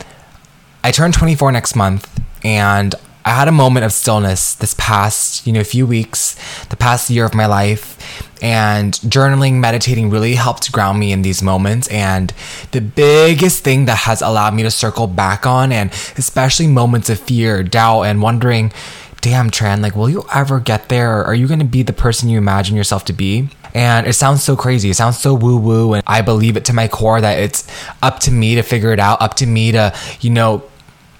I 0.84 0.92
turn 0.92 1.12
24 1.12 1.52
next 1.52 1.74
month 1.74 2.08
and 2.44 2.94
I 3.24 3.32
had 3.32 3.46
a 3.46 3.52
moment 3.52 3.84
of 3.84 3.92
stillness 3.92 4.54
this 4.54 4.74
past, 4.78 5.46
you 5.46 5.52
know, 5.52 5.62
few 5.62 5.86
weeks, 5.86 6.34
the 6.70 6.76
past 6.76 7.10
year 7.10 7.26
of 7.26 7.34
my 7.34 7.44
life, 7.44 7.98
and 8.40 8.94
journaling, 8.94 9.54
meditating 9.54 10.08
really 10.08 10.34
helped 10.34 10.72
ground 10.72 10.98
me 10.98 11.12
in 11.12 11.20
these 11.20 11.42
moments. 11.42 11.88
And 11.88 12.32
the 12.70 12.80
biggest 12.80 13.64
thing 13.64 13.84
that 13.84 13.98
has 13.98 14.22
allowed 14.22 14.54
me 14.54 14.62
to 14.62 14.70
circle 14.70 15.06
back 15.06 15.44
on, 15.44 15.72
and 15.72 15.90
especially 16.16 16.68
moments 16.68 17.10
of 17.10 17.20
fear, 17.20 17.62
doubt, 17.62 18.04
and 18.04 18.22
wondering, 18.22 18.72
damn, 19.20 19.50
Tran, 19.50 19.82
like, 19.82 19.94
will 19.94 20.08
you 20.08 20.24
ever 20.32 20.58
get 20.58 20.88
there? 20.88 21.22
Are 21.24 21.34
you 21.34 21.46
going 21.46 21.60
to 21.60 21.66
be 21.66 21.82
the 21.82 21.92
person 21.92 22.30
you 22.30 22.38
imagine 22.38 22.76
yourself 22.76 23.04
to 23.06 23.12
be? 23.12 23.50
And 23.74 24.06
it 24.06 24.14
sounds 24.14 24.42
so 24.42 24.56
crazy. 24.56 24.88
It 24.88 24.94
sounds 24.94 25.18
so 25.18 25.34
woo 25.34 25.58
woo. 25.58 25.92
And 25.92 26.02
I 26.06 26.22
believe 26.22 26.56
it 26.56 26.64
to 26.66 26.72
my 26.72 26.88
core 26.88 27.20
that 27.20 27.38
it's 27.38 27.68
up 28.00 28.20
to 28.20 28.30
me 28.30 28.54
to 28.54 28.62
figure 28.62 28.92
it 28.92 29.00
out, 29.00 29.20
up 29.20 29.34
to 29.34 29.46
me 29.46 29.72
to, 29.72 29.94
you 30.20 30.30
know, 30.30 30.62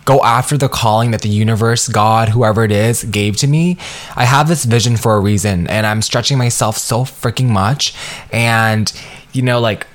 go 0.09 0.23
after 0.23 0.57
the 0.57 0.71
calling 0.71 1.11
that 1.11 1.21
the 1.21 1.29
universe, 1.29 1.87
God, 1.87 2.31
whoever 2.31 2.65
it 2.65 2.73
is, 2.73 3.05
gave 3.05 3.37
to 3.37 3.47
me. 3.47 3.77
I 4.17 4.25
have 4.25 4.49
this 4.49 4.65
vision 4.65 4.97
for 4.97 5.15
a 5.15 5.21
reason 5.21 5.67
and 5.67 5.87
I'm 5.87 6.01
stretching 6.01 6.39
myself 6.39 6.79
so 6.79 7.03
freaking 7.03 7.51
much. 7.51 7.95
And, 8.33 8.91
you 9.35 9.43
know, 9.43 9.61
like, 9.61 9.87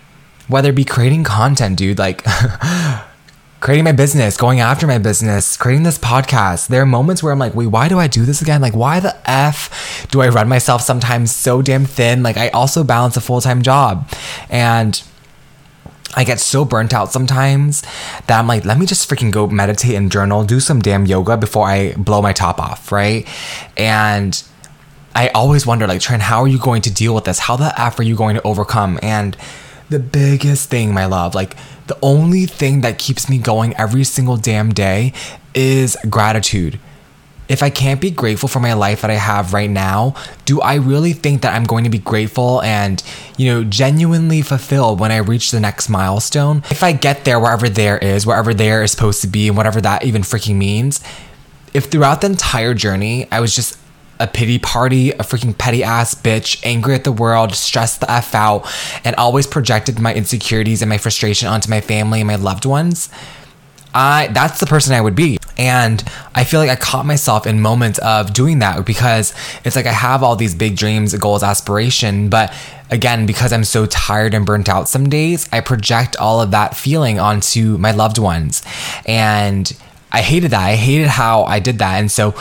whether 0.48 0.70
it 0.70 0.76
be 0.76 0.86
creating 0.86 1.24
content, 1.24 1.80
dude, 1.80 1.98
like, 1.98 2.24
creating 3.60 3.86
my 3.86 3.92
business, 3.92 4.38
going 4.38 4.60
after 4.60 4.86
my 4.86 5.00
business, 5.00 5.58
creating 5.58 5.82
this 5.82 5.98
podcast. 5.98 6.68
There 6.68 6.84
are 6.84 6.86
moments 6.86 7.24
where 7.24 7.34
I'm 7.34 7.40
like, 7.40 7.56
wait, 7.56 7.68
why 7.68 7.90
do 7.90 7.98
I 7.98 8.06
do 8.06 8.24
this 8.24 8.40
again? 8.40 8.62
Like, 8.62 8.76
why 8.76 9.00
the 9.00 9.18
F 9.28 10.08
do 10.12 10.22
I 10.22 10.30
run 10.30 10.48
myself 10.48 10.84
sometimes 10.84 11.36
so 11.36 11.64
damn 11.64 11.86
thin? 11.86 12.22
Like, 12.22 12.38
I 12.38 12.50
also 12.50 12.84
balance 12.84 13.18
a 13.18 13.22
full 13.22 13.42
time 13.42 13.64
job. 13.64 14.08
And, 14.48 15.02
I 16.16 16.24
get 16.24 16.40
so 16.40 16.66
burnt 16.66 16.94
out 16.94 17.12
sometimes 17.12 17.82
that 18.28 18.40
I'm 18.40 18.48
like, 18.48 18.66
let 18.66 18.78
me 18.78 18.86
just 18.86 19.10
freaking 19.10 19.32
go 19.32 19.48
meditate 19.48 19.96
and 19.96 20.12
journal, 20.12 20.44
do 20.44 20.60
some 20.60 20.82
damn 20.82 21.06
yoga 21.06 21.38
before 21.38 21.68
I 21.68 21.94
blow 21.94 22.22
my 22.22 22.34
top 22.34 22.60
off, 22.60 22.92
right? 22.92 23.28
And 23.76 24.44
I 25.16 25.30
always 25.30 25.66
wonder, 25.66 25.88
like, 25.88 26.02
Tran, 26.02 26.20
how 26.20 26.42
are 26.42 26.48
you 26.48 26.60
going 26.60 26.82
to 26.84 26.94
deal 26.94 27.14
with 27.14 27.26
this? 27.26 27.40
How 27.40 27.56
the 27.56 27.80
F 27.80 28.00
are 28.00 28.04
you 28.04 28.16
going 28.16 28.36
to 28.36 28.42
overcome? 28.44 29.00
And 29.02 29.38
the 29.90 30.00
biggest 30.00 30.70
thing, 30.70 30.94
my 30.94 31.06
love, 31.06 31.36
like, 31.36 31.56
the 31.88 31.98
only 32.02 32.46
thing 32.46 32.82
that 32.82 32.98
keeps 32.98 33.30
me 33.30 33.38
going 33.38 33.76
every 33.76 34.04
single 34.04 34.38
damn 34.38 34.70
day 34.70 35.14
is 35.54 35.98
gratitude 36.10 36.80
if 37.54 37.62
I 37.62 37.70
can't 37.70 38.02
be 38.02 38.10
grateful 38.10 38.50
for 38.50 38.60
my 38.60 38.74
life 38.74 39.02
that 39.02 39.12
I 39.12 39.16
have 39.16 39.54
right 39.54 39.70
now, 39.70 40.16
do 40.46 40.60
I 40.60 40.76
really 40.76 41.14
think 41.14 41.44
that 41.44 41.54
I'm 41.54 41.66
going 41.66 41.84
to 41.84 41.90
be 41.90 42.00
grateful 42.00 42.64
and, 42.64 43.02
you 43.38 43.46
know, 43.46 43.64
genuinely 43.64 44.42
fulfilled 44.42 45.00
when 45.00 45.12
I 45.12 45.18
reach 45.18 45.52
the 45.52 45.60
next 45.60 45.88
milestone? 45.88 46.64
If 46.72 46.82
I 46.82 46.94
get 46.94 47.26
there, 47.26 47.40
wherever 47.40 47.70
there 47.70 48.00
is, 48.00 48.26
wherever 48.26 48.56
there 48.56 48.82
is 48.82 48.92
supposed 48.92 49.22
to 49.22 49.28
be, 49.28 49.48
and 49.48 49.56
whatever 49.56 49.80
that 49.82 50.04
even 50.04 50.24
freaking 50.24 50.56
means, 50.56 51.00
if 51.76 51.86
throughout 51.86 52.22
the 52.22 52.28
entire 52.28 52.74
journey 52.74 53.28
I 53.32 53.40
was 53.40 53.56
just 53.56 53.78
a 54.20 54.26
pity 54.26 54.58
party, 54.58 55.12
a 55.12 55.18
freaking 55.18 55.56
petty 55.56 55.84
ass 55.84 56.16
bitch, 56.16 56.60
angry 56.66 56.96
at 56.96 57.04
the 57.04 57.12
world, 57.12 57.54
stressed 57.54 58.00
the 58.00 58.10
F 58.10 58.34
out, 58.34 58.68
and 59.06 59.16
always 59.16 59.46
projected 59.46 60.00
my 60.00 60.14
insecurities 60.14 60.82
and 60.82 60.90
my 60.90 60.98
frustration 60.98 61.48
onto 61.48 61.70
my 61.70 61.82
family 61.82 62.22
and 62.22 62.28
my 62.28 62.36
loved 62.36 62.66
ones, 62.66 63.10
I 63.94 64.30
that's 64.32 64.60
the 64.60 64.66
person 64.66 64.94
I 64.96 65.02
would 65.02 65.16
be. 65.16 65.38
And 65.58 66.04
I 66.36 66.44
feel 66.44 66.60
like 66.60 66.70
I 66.70 66.76
caught 66.76 67.06
myself 67.06 67.46
in 67.46 67.62
moments 67.62 68.00
of 68.00 68.34
doing 68.34 68.60
that 68.60 68.86
because 68.86 69.34
it's 69.64 69.76
like 69.76 69.86
I 69.86 69.92
have 69.92 70.24
all 70.24 70.36
these 70.36 70.56
big 70.56 70.76
dreams, 70.76 71.14
goals, 71.16 71.44
aspiration, 71.44 72.30
but 72.30 72.54
again, 72.90 73.26
because 73.26 73.54
I'm 73.54 73.64
so 73.64 73.86
tired 73.86 74.34
and 74.34 74.46
burnt 74.46 74.70
out 74.70 74.88
some 74.90 75.10
days, 75.10 75.48
I 75.52 75.62
project 75.62 76.16
all 76.18 76.42
of 76.42 76.52
that 76.52 76.76
feeling 76.76 77.20
onto 77.20 77.78
my 77.78 77.92
loved 77.92 78.18
ones. 78.18 78.62
And 79.06 79.72
I 80.12 80.22
hated 80.22 80.52
that. 80.52 80.62
I 80.62 80.76
hated 80.76 81.08
how 81.08 81.44
I 81.44 81.60
did 81.60 81.80
that. 81.80 82.00
And 82.00 82.12
so 82.12 82.32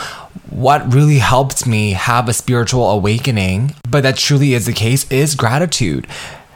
what 0.51 0.93
really 0.93 1.19
helped 1.19 1.67
me 1.67 1.93
have 1.93 2.29
a 2.29 2.35
spiritual 2.35 2.91
awakening, 2.91 3.75
but 3.89 4.03
that 4.03 4.17
truly 4.17 4.53
is 4.53 4.67
the 4.67 4.73
case, 4.73 5.11
is 5.11 5.35
gratitude 5.35 6.07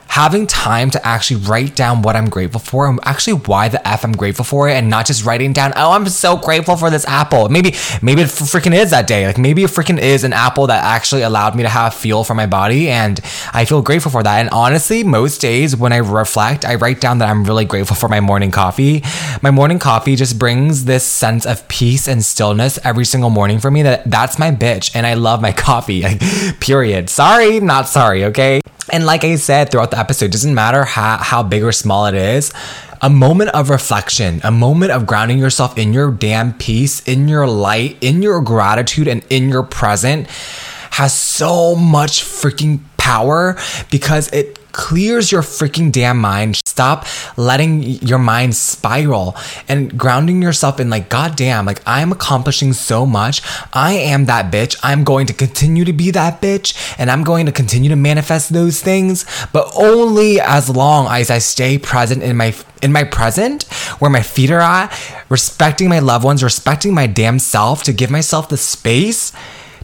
having 0.09 0.47
time 0.47 0.91
to 0.91 1.07
actually 1.07 1.41
write 1.43 1.75
down 1.75 2.03
what 2.03 2.17
I'm 2.17 2.29
grateful 2.29 2.61
for 2.61 2.89
and 2.89 2.99
actually 3.03 3.35
why 3.35 3.69
the 3.69 3.87
F 3.87 4.05
I'm 4.05 4.13
grateful 4.13 4.45
for 4.45 4.69
it 4.69 4.73
and 4.73 4.89
not 4.89 5.07
just 5.07 5.25
writing 5.25 5.53
down, 5.53 5.73
oh, 5.77 5.93
I'm 5.93 6.09
so 6.09 6.37
grateful 6.37 6.77
for 6.77 6.91
this 6.91 7.05
apple. 7.07 7.49
Maybe, 7.49 7.75
maybe 8.03 8.23
it 8.23 8.29
freaking 8.29 8.75
is 8.75 8.91
that 8.91 9.07
day. 9.07 9.27
Like 9.27 9.39
maybe 9.39 9.65
it 9.65 9.71
freaking 9.71 9.99
is 9.99 10.25
an 10.25 10.33
apple 10.33 10.67
that 10.69 10.85
actually 10.85 11.23
allowed 11.23 11.55
me 11.55 11.63
to 11.63 11.69
have 11.69 11.95
feel 11.95 12.25
for 12.25 12.35
my 12.35 12.47
body 12.47 12.89
and 12.89 13.21
I 13.53 13.65
feel 13.65 13.83
grateful 13.83 14.11
for 14.11 14.23
that. 14.23 14.41
And 14.41 14.49
honestly, 14.51 15.05
most 15.05 15.41
days 15.41 15.77
when 15.77 15.93
I 15.93 15.99
reflect, 15.99 16.65
I 16.65 16.77
write 16.77 17.01
down 17.01 17.19
that 17.19 17.29
I'm 17.29 17.45
really 17.45 17.65
grateful 17.65 17.97
for 17.97 18.09
my 18.09 18.21
morning 18.21 18.51
coffee. 18.51 19.03
My 19.43 19.51
morning 19.51 19.79
coffee 19.79 20.17
just 20.17 20.39
brings 20.39 20.85
this 20.85 21.05
sense 21.05 21.47
of 21.47 21.67
peace 21.69 22.09
and 22.09 22.25
stillness 22.25 22.79
every 22.85 23.05
single 23.05 23.31
morning 23.31 23.59
for 23.59 23.71
me 23.71 23.83
that 23.83 24.11
that's 24.11 24.39
my 24.39 24.51
bitch 24.51 24.95
and 24.95 25.07
I 25.07 25.15
love 25.15 25.41
my 25.41 25.53
coffee. 25.67 26.05
period. 26.61 27.11
Sorry, 27.11 27.61
not 27.61 27.89
sorry, 27.89 28.25
okay? 28.25 28.61
And 28.91 29.05
like 29.05 29.25
I 29.25 29.37
said 29.37 29.71
throughout 29.71 29.91
the 29.91 29.99
episode, 29.99 30.31
doesn't 30.31 30.55
matter 30.55 30.85
how, 30.85 31.17
how 31.19 31.43
big 31.43 31.63
or 31.63 31.73
small 31.73 32.07
it 32.07 32.15
is, 32.15 32.53
a 33.03 33.11
moment 33.11 33.51
of 33.51 33.69
reflection, 33.69 34.41
a 34.45 34.51
moment 34.51 34.93
of 34.93 35.07
grounding 35.07 35.39
yourself 35.39 35.77
in 35.77 35.93
your 35.93 36.11
damn 36.11 36.53
peace, 36.55 37.07
in 37.07 37.29
your 37.29 37.47
light, 37.47 37.97
in 38.01 38.23
your 38.23 38.41
gratitude, 38.41 39.09
and 39.09 39.25
in 39.29 39.49
your 39.49 39.63
present 39.63 40.29
has 40.93 41.19
so 41.19 41.75
much 41.75 42.23
freaking 42.23 42.81
power 42.97 43.59
because 43.91 44.33
it 44.33 44.73
clears 44.73 45.31
your 45.31 45.43
freaking 45.43 45.93
damn 45.93 46.19
mind. 46.19 46.61
Stop 46.77 47.07
letting 47.39 47.83
your 47.83 48.19
mind 48.19 48.55
spiral 48.55 49.35
and 49.67 49.99
grounding 49.99 50.43
yourself 50.43 50.79
in 50.79 50.91
like, 50.91 51.09
God 51.09 51.35
damn, 51.35 51.65
like 51.65 51.81
I'm 51.87 52.13
accomplishing 52.13 52.75
so 52.75 53.07
much. 53.07 53.41
I 53.73 53.95
am 53.95 54.27
that 54.27 54.53
bitch. 54.53 54.77
I'm 54.83 55.03
going 55.03 55.27
to 55.29 55.33
continue 55.33 55.87
to 55.87 55.95
be 55.95 56.11
that 56.11 56.43
bitch 56.43 56.77
and 56.99 57.11
I'm 57.11 57.25
going 57.25 57.47
to 57.47 57.53
continue 57.53 57.89
to 57.89 57.97
manifest 57.97 58.53
those 58.53 58.83
things, 58.83 59.25
but 59.55 59.73
only 59.75 60.39
as 60.39 60.69
long 60.69 61.07
as 61.07 61.31
I 61.31 61.39
stay 61.39 61.79
present 61.79 62.23
in 62.23 62.37
my 62.37 62.55
in 62.83 62.93
my 62.93 63.05
present, 63.05 63.63
where 64.01 64.11
my 64.11 64.21
feet 64.21 64.51
are 64.51 64.61
at, 64.61 64.93
respecting 65.31 65.89
my 65.89 65.99
loved 65.99 66.27
ones, 66.27 66.45
respecting 66.45 66.93
my 66.93 67.07
damn 67.07 67.39
self 67.39 67.85
to 67.85 67.93
give 67.95 68.11
myself 68.11 68.51
the 68.51 68.59
space 68.59 69.33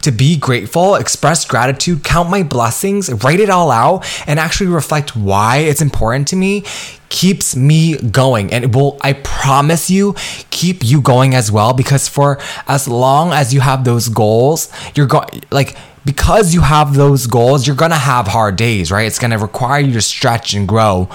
to 0.02 0.12
be 0.12 0.36
grateful, 0.36 0.94
express 0.94 1.44
gratitude, 1.44 2.04
count 2.04 2.30
my 2.30 2.42
blessings, 2.42 3.10
write 3.24 3.40
it 3.40 3.50
all 3.50 3.70
out, 3.70 4.04
and 4.26 4.38
actually 4.38 4.68
reflect 4.68 5.16
why 5.16 5.58
it's 5.58 5.80
important 5.80 6.28
to 6.28 6.36
me 6.36 6.64
keeps 7.08 7.54
me 7.54 7.96
going. 7.98 8.52
And 8.52 8.64
it 8.64 8.74
will 8.74 8.96
i 9.02 9.12
promise 9.12 9.90
you 9.90 10.14
keep 10.50 10.82
you 10.82 11.00
going 11.00 11.34
as 11.34 11.52
well 11.52 11.74
because 11.74 12.08
for 12.08 12.38
as 12.66 12.88
long 12.88 13.32
as 13.32 13.52
you 13.52 13.60
have 13.60 13.84
those 13.84 14.08
goals 14.08 14.72
you're 14.94 15.06
going 15.06 15.42
like 15.50 15.76
because 16.04 16.54
you 16.54 16.62
have 16.62 16.94
those 16.94 17.26
goals 17.26 17.66
you're 17.66 17.76
gonna 17.76 17.94
have 17.94 18.26
hard 18.28 18.56
days 18.56 18.90
right? 18.90 19.06
It's 19.06 19.18
gonna 19.18 19.38
require 19.38 19.80
you 19.80 19.92
to 19.92 20.00
stretch 20.00 20.54
and 20.54 20.66
grow. 20.66 21.08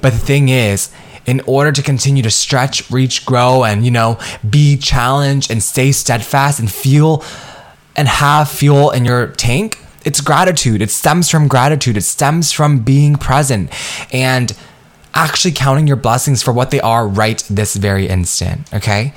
But 0.00 0.12
the 0.12 0.18
thing 0.18 0.48
is 0.50 0.90
in 1.26 1.40
order 1.46 1.72
to 1.72 1.82
continue 1.82 2.22
to 2.22 2.30
stretch 2.30 2.90
reach 2.90 3.24
grow 3.24 3.64
and 3.64 3.84
you 3.84 3.90
know 3.90 4.18
be 4.48 4.76
challenged 4.76 5.50
and 5.50 5.62
stay 5.62 5.92
steadfast 5.92 6.58
and 6.60 6.70
feel 6.70 7.22
and 7.98 8.06
have 8.06 8.48
fuel 8.48 8.92
in 8.92 9.04
your 9.04 9.26
tank, 9.26 9.78
it's 10.04 10.20
gratitude. 10.20 10.80
It 10.80 10.90
stems 10.90 11.28
from 11.28 11.48
gratitude. 11.48 11.96
It 11.96 12.02
stems 12.02 12.52
from 12.52 12.78
being 12.78 13.16
present. 13.16 13.70
And 14.12 14.56
actually 15.14 15.50
counting 15.50 15.88
your 15.88 15.96
blessings 15.96 16.40
for 16.40 16.52
what 16.52 16.70
they 16.70 16.80
are 16.80 17.08
right 17.08 17.42
this 17.50 17.74
very 17.74 18.06
instant. 18.06 18.72
Okay. 18.72 19.12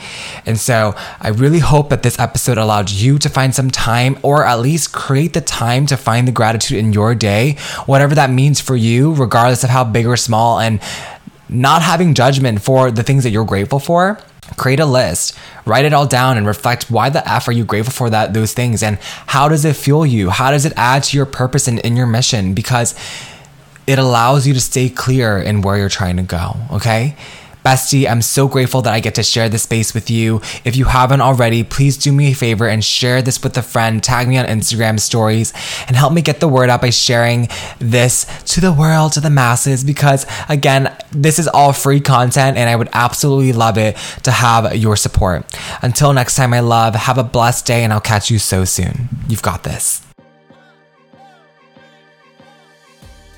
And 0.47 0.59
so 0.59 0.95
I 1.19 1.29
really 1.29 1.59
hope 1.59 1.89
that 1.89 2.01
this 2.01 2.17
episode 2.17 2.57
allowed 2.57 2.89
you 2.89 3.19
to 3.19 3.29
find 3.29 3.53
some 3.53 3.69
time 3.69 4.17
or 4.23 4.45
at 4.45 4.59
least 4.59 4.93
create 4.93 5.33
the 5.33 5.41
time 5.41 5.85
to 5.85 5.95
find 5.95 6.27
the 6.27 6.31
gratitude 6.31 6.79
in 6.79 6.91
your 6.91 7.13
day, 7.13 7.57
whatever 7.85 8.15
that 8.15 8.31
means 8.31 8.59
for 8.59 8.75
you, 8.75 9.13
regardless 9.13 9.63
of 9.63 9.69
how 9.69 9.83
big 9.83 10.07
or 10.07 10.17
small, 10.17 10.59
and 10.59 10.81
not 11.47 11.83
having 11.83 12.15
judgment 12.15 12.63
for 12.63 12.89
the 12.89 13.03
things 13.03 13.23
that 13.23 13.29
you're 13.29 13.45
grateful 13.45 13.79
for 13.79 14.19
create 14.57 14.79
a 14.79 14.85
list 14.85 15.37
write 15.65 15.85
it 15.85 15.93
all 15.93 16.07
down 16.07 16.37
and 16.37 16.45
reflect 16.45 16.89
why 16.89 17.09
the 17.09 17.27
f 17.29 17.47
are 17.47 17.51
you 17.51 17.63
grateful 17.63 17.93
for 17.93 18.09
that 18.09 18.33
those 18.33 18.53
things 18.53 18.83
and 18.83 18.97
how 19.27 19.47
does 19.47 19.65
it 19.65 19.75
fuel 19.75 20.05
you 20.05 20.29
how 20.29 20.51
does 20.51 20.65
it 20.65 20.73
add 20.75 21.03
to 21.03 21.17
your 21.17 21.25
purpose 21.25 21.67
and 21.67 21.79
in 21.79 21.95
your 21.95 22.07
mission 22.07 22.53
because 22.53 22.95
it 23.87 23.99
allows 23.99 24.47
you 24.47 24.53
to 24.53 24.61
stay 24.61 24.89
clear 24.89 25.37
in 25.37 25.61
where 25.61 25.77
you're 25.77 25.89
trying 25.89 26.17
to 26.17 26.23
go, 26.23 26.55
okay? 26.71 27.15
Bestie, 27.63 28.09
I'm 28.09 28.21
so 28.21 28.47
grateful 28.47 28.81
that 28.81 28.93
I 28.93 28.99
get 28.99 29.15
to 29.15 29.23
share 29.23 29.47
this 29.47 29.63
space 29.63 29.93
with 29.93 30.09
you. 30.09 30.41
If 30.65 30.75
you 30.75 30.85
haven't 30.85 31.21
already, 31.21 31.63
please 31.63 31.95
do 31.97 32.11
me 32.11 32.31
a 32.31 32.35
favor 32.35 32.67
and 32.67 32.83
share 32.83 33.21
this 33.21 33.41
with 33.43 33.55
a 33.57 33.61
friend. 33.61 34.03
Tag 34.03 34.27
me 34.27 34.37
on 34.37 34.45
Instagram 34.45 34.99
stories 34.99 35.53
and 35.87 35.95
help 35.95 36.13
me 36.13 36.21
get 36.21 36.39
the 36.39 36.47
word 36.47 36.69
out 36.69 36.81
by 36.81 36.89
sharing 36.89 37.47
this 37.79 38.25
to 38.53 38.61
the 38.61 38.73
world, 38.73 39.13
to 39.13 39.19
the 39.19 39.29
masses, 39.29 39.83
because 39.83 40.25
again, 40.49 40.95
this 41.11 41.37
is 41.37 41.47
all 41.47 41.73
free 41.73 41.99
content 41.99 42.57
and 42.57 42.69
I 42.69 42.75
would 42.75 42.89
absolutely 42.93 43.53
love 43.53 43.77
it 43.77 43.95
to 44.23 44.31
have 44.31 44.75
your 44.75 44.95
support. 44.95 45.45
Until 45.81 46.13
next 46.13 46.35
time, 46.35 46.49
my 46.49 46.61
love, 46.61 46.95
have 46.95 47.17
a 47.17 47.23
blessed 47.23 47.65
day 47.65 47.83
and 47.83 47.93
I'll 47.93 48.01
catch 48.01 48.31
you 48.31 48.39
so 48.39 48.65
soon. 48.65 49.09
You've 49.27 49.41
got 49.43 49.63
this. 49.63 50.10